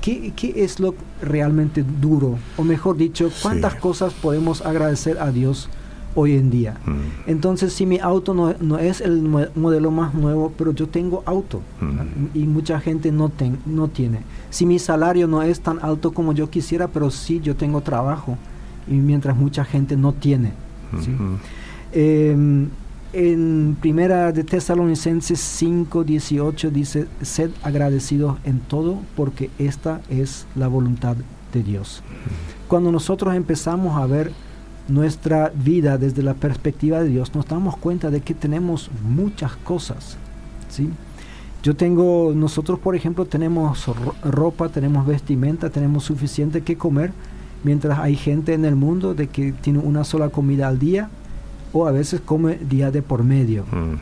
¿Qué, 0.03 0.33
qué 0.37 0.53
es 0.65 0.79
lo 0.81 0.95
realmente 1.23 1.83
duro? 2.01 2.39
O 2.59 2.65
mejor 2.65 2.97
dicho, 2.99 3.31
¿cuántas 3.43 3.73
Sí. 3.75 3.79
cosas 3.81 4.13
podemos 4.13 4.61
agradecer 4.61 5.19
a 5.19 5.31
Dios 5.31 5.71
hoy 6.15 6.35
en 6.35 6.51
día? 6.51 6.79
Mm. 6.87 7.31
Entonces, 7.31 7.73
si 7.73 7.87
mi 7.87 7.99
auto 7.99 8.35
no, 8.35 8.55
no 8.61 8.79
es 8.79 9.01
el 9.01 9.23
mo- 9.23 9.47
modelo 9.55 9.91
más 9.91 10.15
nuevo, 10.15 10.53
pero 10.57 10.73
yo 10.73 10.89
tengo 10.89 11.23
auto 11.27 11.61
Mm. 11.81 12.37
y 12.37 12.47
mucha 12.47 12.81
gente 12.81 13.13
no, 13.13 13.29
ten- 13.29 13.59
no 13.67 13.89
tiene. 13.89 14.21
Si 14.51 14.67
mi 14.67 14.79
salario 14.79 15.27
no 15.27 15.43
es 15.43 15.61
tan 15.61 15.79
alto 15.83 16.13
como 16.13 16.33
yo 16.33 16.51
quisiera, 16.51 16.89
pero 16.89 17.11
sí 17.11 17.41
yo 17.43 17.55
tengo 17.57 17.81
trabajo 17.81 18.37
y 18.89 18.95
mientras 18.95 19.37
mucha 19.37 19.65
gente 19.65 19.97
no 19.97 20.13
tiene. 20.13 20.53
¿sí? 21.01 21.11
Ujú. 21.13 21.37
Eh, 21.93 22.67
en 23.13 23.77
primera 23.81 24.31
de 24.31 24.45
Tesalonicenses 24.45 25.41
5, 25.41 26.05
18 26.05 26.71
dice, 26.71 27.07
sed 27.23 27.51
agradecidos 27.65 28.37
en 28.45 28.61
todo 28.61 28.99
porque 29.17 29.51
esta 29.59 30.01
es 30.09 30.47
la 30.55 30.69
voluntad 30.69 31.17
de 31.53 31.63
Dios. 31.65 32.03
Cuando 32.69 32.93
nosotros 32.93 33.35
empezamos 33.35 34.01
a 34.01 34.07
ver 34.07 34.31
nuestra 34.91 35.53
vida 35.55 35.97
desde 35.99 36.23
la 36.23 36.35
perspectiva 36.35 37.01
de 37.01 37.09
Dios, 37.09 37.35
nos 37.35 37.47
damos 37.47 37.77
cuenta 37.77 38.11
de 38.11 38.21
que 38.21 38.35
tenemos 38.35 38.91
muchas 39.09 39.57
cosas. 39.57 40.17
¿sí? 40.69 40.89
Yo 41.63 41.77
tengo, 41.77 42.33
nosotros 42.35 42.79
por 42.79 42.97
ejemplo 42.97 43.25
tenemos 43.25 43.87
ro- 43.87 44.15
ropa, 44.25 44.69
tenemos 44.69 45.07
vestimenta, 45.07 45.71
tenemos 45.71 46.05
suficiente 46.05 46.63
que 46.63 46.77
comer, 46.77 47.13
mientras 47.65 47.99
hay 47.99 48.17
gente 48.17 48.55
en 48.55 48.65
el 48.65 48.77
mundo 48.77 49.15
de 49.15 49.29
que 49.29 49.53
tiene 49.53 49.79
una 49.79 50.05
sola 50.05 50.31
comida 50.31 50.69
al 50.69 50.79
día 50.79 51.11
o 51.73 51.87
a 51.87 51.93
veces 51.93 52.21
come 52.21 52.57
día 52.57 52.91
de 52.91 53.03
por 53.03 53.23
medio. 53.23 53.65
Mm. 53.71 53.97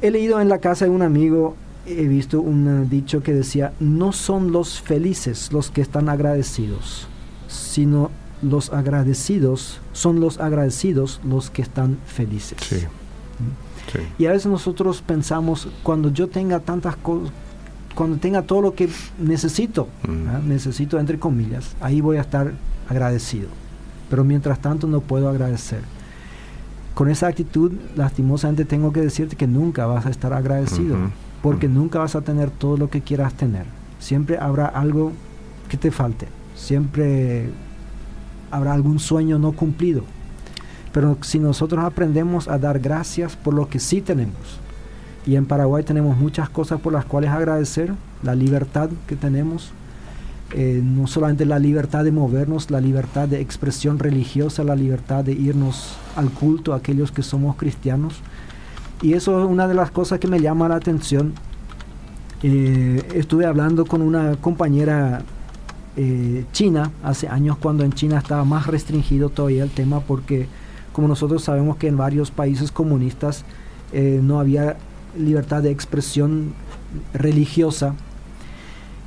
He 0.00 0.10
leído 0.10 0.40
en 0.40 0.48
la 0.48 0.58
casa 0.58 0.84
de 0.86 0.90
un 0.90 1.02
amigo, 1.02 1.54
he 1.86 2.06
visto 2.06 2.40
un 2.40 2.88
dicho 2.88 3.22
que 3.22 3.34
decía, 3.34 3.72
no 3.80 4.12
son 4.12 4.52
los 4.52 4.80
felices 4.80 5.52
los 5.52 5.70
que 5.70 5.80
están 5.82 6.08
agradecidos, 6.08 7.08
sino 7.48 8.10
los 8.42 8.72
agradecidos, 8.72 9.80
son 9.92 10.20
los 10.20 10.38
agradecidos 10.38 11.20
los 11.24 11.50
que 11.50 11.62
están 11.62 11.98
felices. 12.06 12.58
Sí. 12.60 12.76
Sí. 13.92 13.98
Y 14.18 14.26
a 14.26 14.32
veces 14.32 14.46
nosotros 14.46 15.02
pensamos, 15.02 15.68
cuando 15.82 16.10
yo 16.12 16.28
tenga 16.28 16.60
tantas 16.60 16.96
cosas, 16.96 17.32
cuando 17.94 18.16
tenga 18.16 18.42
todo 18.42 18.62
lo 18.62 18.74
que 18.74 18.88
necesito, 19.18 19.88
mm. 20.06 20.48
necesito 20.48 20.98
entre 20.98 21.18
comillas, 21.18 21.76
ahí 21.80 22.00
voy 22.00 22.16
a 22.16 22.22
estar 22.22 22.52
agradecido. 22.88 23.48
Pero 24.08 24.24
mientras 24.24 24.60
tanto 24.60 24.86
no 24.86 25.00
puedo 25.00 25.28
agradecer. 25.28 25.80
Con 26.94 27.08
esa 27.08 27.26
actitud, 27.26 27.72
lastimosamente 27.96 28.64
tengo 28.64 28.92
que 28.92 29.00
decirte 29.00 29.36
que 29.36 29.46
nunca 29.46 29.86
vas 29.86 30.04
a 30.04 30.10
estar 30.10 30.32
agradecido, 30.34 30.96
porque 31.42 31.66
nunca 31.66 31.98
vas 31.98 32.14
a 32.14 32.20
tener 32.20 32.50
todo 32.50 32.76
lo 32.76 32.90
que 32.90 33.00
quieras 33.00 33.32
tener. 33.34 33.64
Siempre 33.98 34.38
habrá 34.38 34.66
algo 34.66 35.12
que 35.70 35.78
te 35.78 35.90
falte, 35.90 36.28
siempre 36.54 37.48
habrá 38.52 38.72
algún 38.72 39.00
sueño 39.00 39.38
no 39.38 39.52
cumplido. 39.52 40.04
Pero 40.92 41.18
si 41.22 41.38
nosotros 41.38 41.84
aprendemos 41.84 42.48
a 42.48 42.58
dar 42.58 42.78
gracias 42.78 43.34
por 43.34 43.54
lo 43.54 43.68
que 43.68 43.80
sí 43.80 44.00
tenemos, 44.00 44.60
y 45.26 45.36
en 45.36 45.46
Paraguay 45.46 45.82
tenemos 45.84 46.16
muchas 46.16 46.48
cosas 46.48 46.80
por 46.80 46.92
las 46.92 47.04
cuales 47.04 47.30
agradecer, 47.30 47.92
la 48.22 48.34
libertad 48.34 48.90
que 49.06 49.16
tenemos, 49.16 49.72
eh, 50.54 50.82
no 50.84 51.06
solamente 51.06 51.46
la 51.46 51.58
libertad 51.58 52.04
de 52.04 52.12
movernos, 52.12 52.70
la 52.70 52.80
libertad 52.80 53.26
de 53.26 53.40
expresión 53.40 53.98
religiosa, 53.98 54.64
la 54.64 54.76
libertad 54.76 55.24
de 55.24 55.32
irnos 55.32 55.96
al 56.14 56.30
culto, 56.30 56.74
aquellos 56.74 57.10
que 57.10 57.22
somos 57.22 57.56
cristianos. 57.56 58.20
Y 59.00 59.14
eso 59.14 59.42
es 59.42 59.48
una 59.48 59.66
de 59.66 59.74
las 59.74 59.90
cosas 59.90 60.18
que 60.18 60.28
me 60.28 60.40
llama 60.40 60.68
la 60.68 60.76
atención. 60.76 61.32
Eh, 62.42 63.02
estuve 63.14 63.46
hablando 63.46 63.86
con 63.86 64.02
una 64.02 64.36
compañera 64.36 65.22
eh, 65.96 66.44
china 66.52 66.90
hace 67.02 67.28
años 67.28 67.56
cuando 67.58 67.84
en 67.84 67.92
China 67.92 68.18
estaba 68.18 68.44
más 68.44 68.66
restringido 68.66 69.28
todavía 69.28 69.64
el 69.64 69.70
tema 69.70 70.00
porque 70.00 70.46
como 70.92 71.08
nosotros 71.08 71.44
sabemos 71.44 71.76
que 71.76 71.88
en 71.88 71.96
varios 71.96 72.30
países 72.30 72.70
comunistas 72.70 73.44
no 73.92 74.40
había 74.40 74.78
libertad 75.18 75.62
de 75.62 75.70
expresión 75.70 76.54
religiosa 77.12 77.94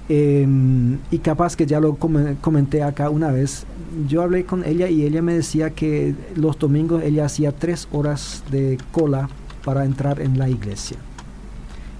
Em, 0.07 0.99
y 1.09 1.17
capaz 1.17 1.55
que 1.55 1.65
ya 1.65 1.79
lo 1.79 1.95
comenté 1.95 2.83
acá 2.83 3.09
una 3.09 3.31
vez, 3.31 3.65
yo 4.07 4.21
hablé 4.21 4.45
con 4.45 4.63
ella 4.63 4.87
y 4.87 5.03
ella 5.03 5.23
me 5.23 5.33
decía 5.33 5.71
que 5.71 6.13
los 6.35 6.59
domingos 6.59 7.01
ella 7.01 7.25
hacía 7.25 7.51
tres 7.51 7.87
horas 7.91 8.43
de 8.51 8.77
cola 8.91 9.29
para 9.63 9.83
entrar 9.83 10.21
en 10.21 10.37
la 10.37 10.47
iglesia. 10.47 10.97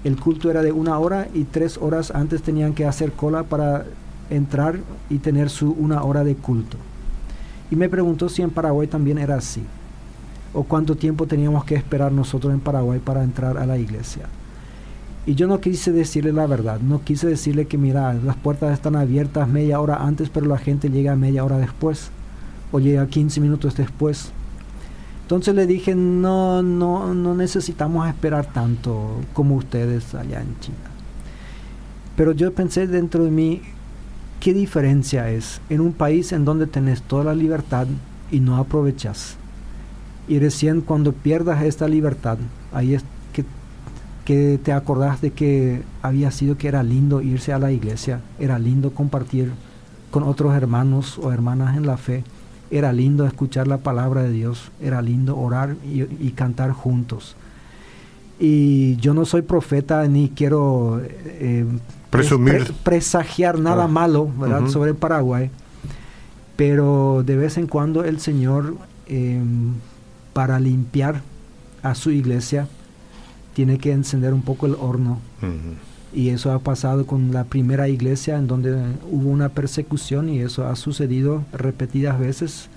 El 0.04 0.20
culto 0.20 0.50
era 0.50 0.62
de 0.62 0.70
una 0.70 0.96
hora 1.00 1.26
y 1.34 1.44
tres 1.44 1.78
horas 1.78 2.12
antes 2.12 2.42
tenían 2.42 2.74
que 2.74 2.84
hacer 2.84 3.10
cola 3.10 3.42
para 3.42 3.86
entrar 4.30 4.78
y 5.10 5.18
tener 5.18 5.50
su 5.50 5.72
una 5.72 6.02
hora 6.02 6.24
de 6.24 6.34
culto. 6.34 6.76
Y 7.70 7.76
me 7.76 7.88
preguntó 7.88 8.28
si 8.28 8.42
en 8.42 8.50
Paraguay 8.50 8.86
también 8.86 9.18
era 9.18 9.36
así. 9.36 9.62
O 10.52 10.62
cuánto 10.62 10.96
tiempo 10.96 11.26
teníamos 11.26 11.64
que 11.64 11.74
esperar 11.74 12.12
nosotros 12.12 12.52
en 12.52 12.60
Paraguay 12.60 13.00
para 13.00 13.22
entrar 13.22 13.58
a 13.58 13.66
la 13.66 13.78
iglesia. 13.78 14.28
Y 15.26 15.34
yo 15.34 15.48
no 15.48 15.60
quise 15.60 15.90
decirle 15.90 16.32
la 16.32 16.46
verdad, 16.46 16.80
no 16.80 17.02
quise 17.02 17.26
decirle 17.26 17.66
que 17.66 17.76
mira, 17.76 18.14
las 18.14 18.36
puertas 18.36 18.72
están 18.72 18.94
abiertas 18.94 19.48
media 19.48 19.80
hora 19.80 19.96
antes, 19.96 20.30
pero 20.30 20.46
la 20.46 20.56
gente 20.56 20.88
llega 20.88 21.16
media 21.16 21.44
hora 21.44 21.58
después, 21.58 22.10
o 22.70 22.78
llega 22.78 23.08
15 23.08 23.40
minutos 23.40 23.76
después. 23.76 24.30
Entonces 25.22 25.56
le 25.56 25.66
dije, 25.66 25.96
no, 25.96 26.62
no, 26.62 27.12
no 27.12 27.34
necesitamos 27.34 28.06
esperar 28.08 28.52
tanto 28.52 29.16
como 29.32 29.56
ustedes 29.56 30.14
allá 30.14 30.40
en 30.40 30.56
China. 30.60 30.76
Pero 32.16 32.30
yo 32.30 32.54
pensé 32.54 32.86
dentro 32.86 33.24
de 33.24 33.32
mí, 33.32 33.62
¿qué 34.40 34.54
diferencia 34.54 35.30
es 35.30 35.60
en 35.68 35.80
un 35.80 35.92
país 35.92 36.32
en 36.32 36.44
donde 36.44 36.66
tenés 36.66 37.02
toda 37.02 37.24
la 37.24 37.34
libertad 37.34 37.86
y 38.30 38.40
no 38.40 38.56
aprovechas? 38.56 39.36
Y 40.28 40.38
recién 40.38 40.80
cuando 40.80 41.12
pierdas 41.12 41.62
esta 41.62 41.88
libertad, 41.88 42.38
ahí 42.72 42.94
es 42.94 43.04
que 44.26 44.58
te 44.58 44.72
acordás 44.72 45.20
de 45.20 45.30
que 45.30 45.82
había 46.02 46.32
sido 46.32 46.58
que 46.58 46.66
era 46.66 46.82
lindo 46.82 47.22
irse 47.22 47.52
a 47.52 47.60
la 47.60 47.70
iglesia, 47.70 48.20
era 48.40 48.58
lindo 48.58 48.90
compartir 48.90 49.52
con 50.10 50.24
otros 50.24 50.52
hermanos 50.54 51.16
o 51.18 51.30
hermanas 51.30 51.76
en 51.76 51.86
la 51.86 51.96
fe, 51.96 52.24
era 52.72 52.92
lindo 52.92 53.24
escuchar 53.24 53.68
la 53.68 53.78
palabra 53.78 54.24
de 54.24 54.32
Dios, 54.32 54.72
era 54.80 55.00
lindo 55.00 55.38
orar 55.38 55.76
y, 55.84 56.30
cantar 56.32 56.72
juntos. 56.72 57.36
Y 58.38 58.96
yo 58.96 59.14
no 59.14 59.24
soy 59.24 59.42
profeta 59.42 60.06
ni 60.06 60.28
quiero 60.28 61.00
eh, 61.02 61.64
presumir, 62.10 62.72
presagiar 62.82 63.58
nada 63.58 63.84
ah. 63.84 63.88
malo 63.88 64.30
sobre 64.68 64.94
Paraguay, 64.94 65.50
pero 66.56 67.22
de 67.24 67.36
vez 67.36 67.56
en 67.56 67.66
cuando 67.66 68.04
el 68.04 68.20
Señor, 68.20 68.76
em, 69.06 69.74
para 70.32 70.60
limpiar 70.60 71.22
a 71.82 71.94
su 71.94 72.10
iglesia, 72.10 72.68
tiene 73.54 73.78
que 73.78 73.92
encender 73.92 74.34
un 74.34 74.42
poco 74.42 74.66
el 74.66 74.74
horno. 74.74 75.18
Y 76.12 76.28
eso 76.30 76.52
ha 76.52 76.58
pasado 76.58 77.06
con 77.06 77.32
la 77.32 77.44
primera 77.44 77.88
iglesia 77.88 78.38
en 78.38 78.46
donde 78.46 78.74
hubo 79.10 79.30
una 79.30 79.50
persecución 79.50 80.28
y 80.28 80.40
eso 80.40 80.66
ha 80.66 80.76
sucedido 80.76 81.42
repetidas 81.52 82.18
veces 82.18 82.68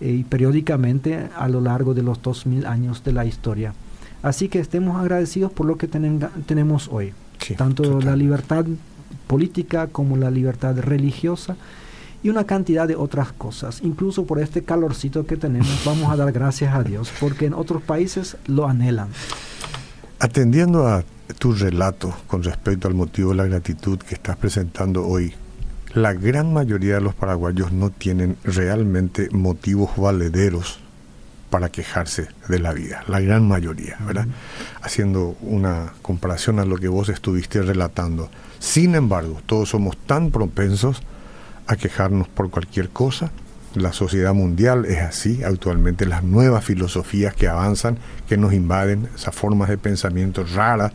eh, 0.00 0.10
y 0.10 0.24
periódicamente 0.24 1.28
a 1.36 1.48
lo 1.48 1.60
largo 1.60 1.92
de 1.92 2.02
los 2.02 2.22
dos 2.22 2.46
mil 2.46 2.66
años 2.66 3.04
de 3.04 3.12
la 3.12 3.24
historia. 3.24 3.74
Así 4.22 4.48
que 4.48 4.58
estemos 4.58 5.00
agradecidos 5.00 5.52
por 5.52 5.66
lo 5.66 5.76
que 5.76 5.86
tenemos 5.88 6.88
hoy, 6.90 7.12
tanto 7.56 8.00
la 8.00 8.16
libertad 8.16 8.64
política 9.26 9.86
como 9.86 10.16
la 10.16 10.30
libertad 10.30 10.76
religiosa 10.78 11.56
y 12.22 12.30
una 12.30 12.44
cantidad 12.44 12.88
de 12.88 12.96
otras 12.96 13.32
cosas. 13.32 13.80
Incluso 13.82 14.24
por 14.26 14.40
este 14.40 14.64
calorcito 14.64 15.24
que 15.24 15.36
tenemos, 15.36 15.82
vamos 15.84 16.10
a 16.10 16.16
dar 16.16 16.32
gracias 16.32 16.74
a 16.74 16.82
Dios, 16.82 17.12
porque 17.20 17.46
en 17.46 17.54
otros 17.54 17.82
países 17.82 18.36
lo 18.46 18.66
anhelan. 18.66 19.08
Atendiendo 20.18 20.88
a 20.88 21.04
tu 21.38 21.52
relato 21.52 22.12
con 22.26 22.42
respecto 22.42 22.88
al 22.88 22.94
motivo 22.94 23.30
de 23.30 23.36
la 23.36 23.44
gratitud 23.44 23.98
que 23.98 24.16
estás 24.16 24.36
presentando 24.36 25.06
hoy, 25.06 25.32
la 25.94 26.12
gran 26.12 26.52
mayoría 26.52 26.94
de 26.94 27.00
los 27.00 27.14
paraguayos 27.14 27.72
no 27.72 27.90
tienen 27.90 28.36
realmente 28.42 29.28
motivos 29.30 29.96
valederos 29.96 30.80
para 31.50 31.70
quejarse 31.70 32.28
de 32.48 32.58
la 32.58 32.72
vida, 32.72 33.02
la 33.08 33.20
gran 33.20 33.46
mayoría, 33.46 33.96
¿verdad? 34.00 34.26
Haciendo 34.82 35.36
una 35.40 35.92
comparación 36.02 36.58
a 36.58 36.64
lo 36.64 36.76
que 36.76 36.88
vos 36.88 37.08
estuviste 37.08 37.62
relatando. 37.62 38.30
Sin 38.58 38.94
embargo, 38.94 39.40
todos 39.46 39.70
somos 39.70 39.96
tan 39.96 40.30
propensos 40.30 41.02
a 41.66 41.76
quejarnos 41.76 42.28
por 42.28 42.50
cualquier 42.50 42.90
cosa 42.90 43.30
la 43.74 43.92
sociedad 43.92 44.34
mundial 44.34 44.86
es 44.86 44.98
así 44.98 45.42
actualmente, 45.44 46.06
las 46.06 46.24
nuevas 46.24 46.64
filosofías 46.64 47.34
que 47.34 47.48
avanzan, 47.48 47.98
que 48.28 48.36
nos 48.36 48.52
invaden, 48.52 49.08
esas 49.14 49.34
formas 49.34 49.68
de 49.68 49.78
pensamiento 49.78 50.44
raras, 50.44 50.92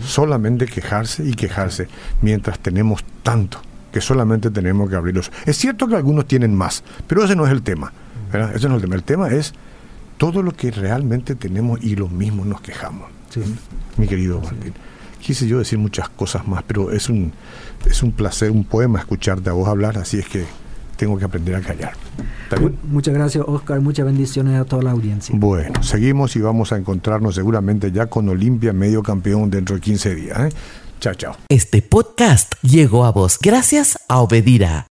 solamente 0.00 0.66
quejarse 0.66 1.24
y 1.24 1.34
quejarse, 1.34 1.88
mientras 2.22 2.58
tenemos 2.58 3.04
tanto 3.22 3.60
que 3.92 4.00
solamente 4.00 4.50
tenemos 4.50 4.90
que 4.90 4.96
abrirlos. 4.96 5.30
Es 5.46 5.56
cierto 5.56 5.86
que 5.86 5.96
algunos 5.96 6.26
tienen 6.26 6.54
más, 6.54 6.82
pero 7.06 7.24
ese 7.24 7.36
no 7.36 7.46
es 7.46 7.52
el 7.52 7.62
tema. 7.62 7.92
Ese 8.54 8.68
no 8.68 8.76
es 8.76 8.82
el 8.82 8.88
tema. 8.88 8.96
El 8.96 9.04
tema 9.04 9.28
es 9.28 9.54
todo 10.16 10.42
lo 10.42 10.52
que 10.52 10.70
realmente 10.70 11.34
tenemos 11.34 11.82
y 11.82 11.96
lo 11.96 12.08
mismo 12.08 12.44
nos 12.44 12.60
quejamos. 12.60 13.10
Mi 13.96 14.06
querido 14.06 14.40
Martín. 14.40 14.74
Quise 15.20 15.46
yo 15.48 15.58
decir 15.58 15.78
muchas 15.78 16.08
cosas 16.10 16.46
más, 16.46 16.62
pero 16.66 16.92
es 16.92 17.08
un, 17.08 17.32
es 17.86 18.02
un 18.02 18.12
placer, 18.12 18.50
un 18.50 18.64
poema 18.64 18.98
escucharte 18.98 19.48
a 19.48 19.54
vos 19.54 19.68
hablar, 19.68 19.96
así 19.96 20.18
es 20.18 20.28
que 20.28 20.44
tengo 20.96 21.18
que 21.18 21.24
aprender 21.24 21.54
a 21.54 21.60
callar. 21.60 21.92
Muchas 22.84 23.14
gracias, 23.14 23.44
Oscar. 23.46 23.80
Muchas 23.80 24.06
bendiciones 24.06 24.60
a 24.60 24.64
toda 24.64 24.82
la 24.82 24.90
audiencia. 24.92 25.34
Bueno, 25.36 25.82
seguimos 25.82 26.36
y 26.36 26.40
vamos 26.40 26.72
a 26.72 26.76
encontrarnos 26.76 27.34
seguramente 27.34 27.90
ya 27.90 28.06
con 28.06 28.28
Olimpia 28.28 28.72
medio 28.72 29.02
campeón 29.02 29.50
dentro 29.50 29.76
de 29.76 29.80
15 29.80 30.14
días. 30.14 30.38
¿eh? 30.40 30.56
Chao, 31.00 31.14
chao. 31.14 31.36
Este 31.48 31.82
podcast 31.82 32.54
llegó 32.62 33.04
a 33.04 33.12
vos 33.12 33.38
gracias 33.40 33.98
a 34.08 34.20
Obedira. 34.20 34.82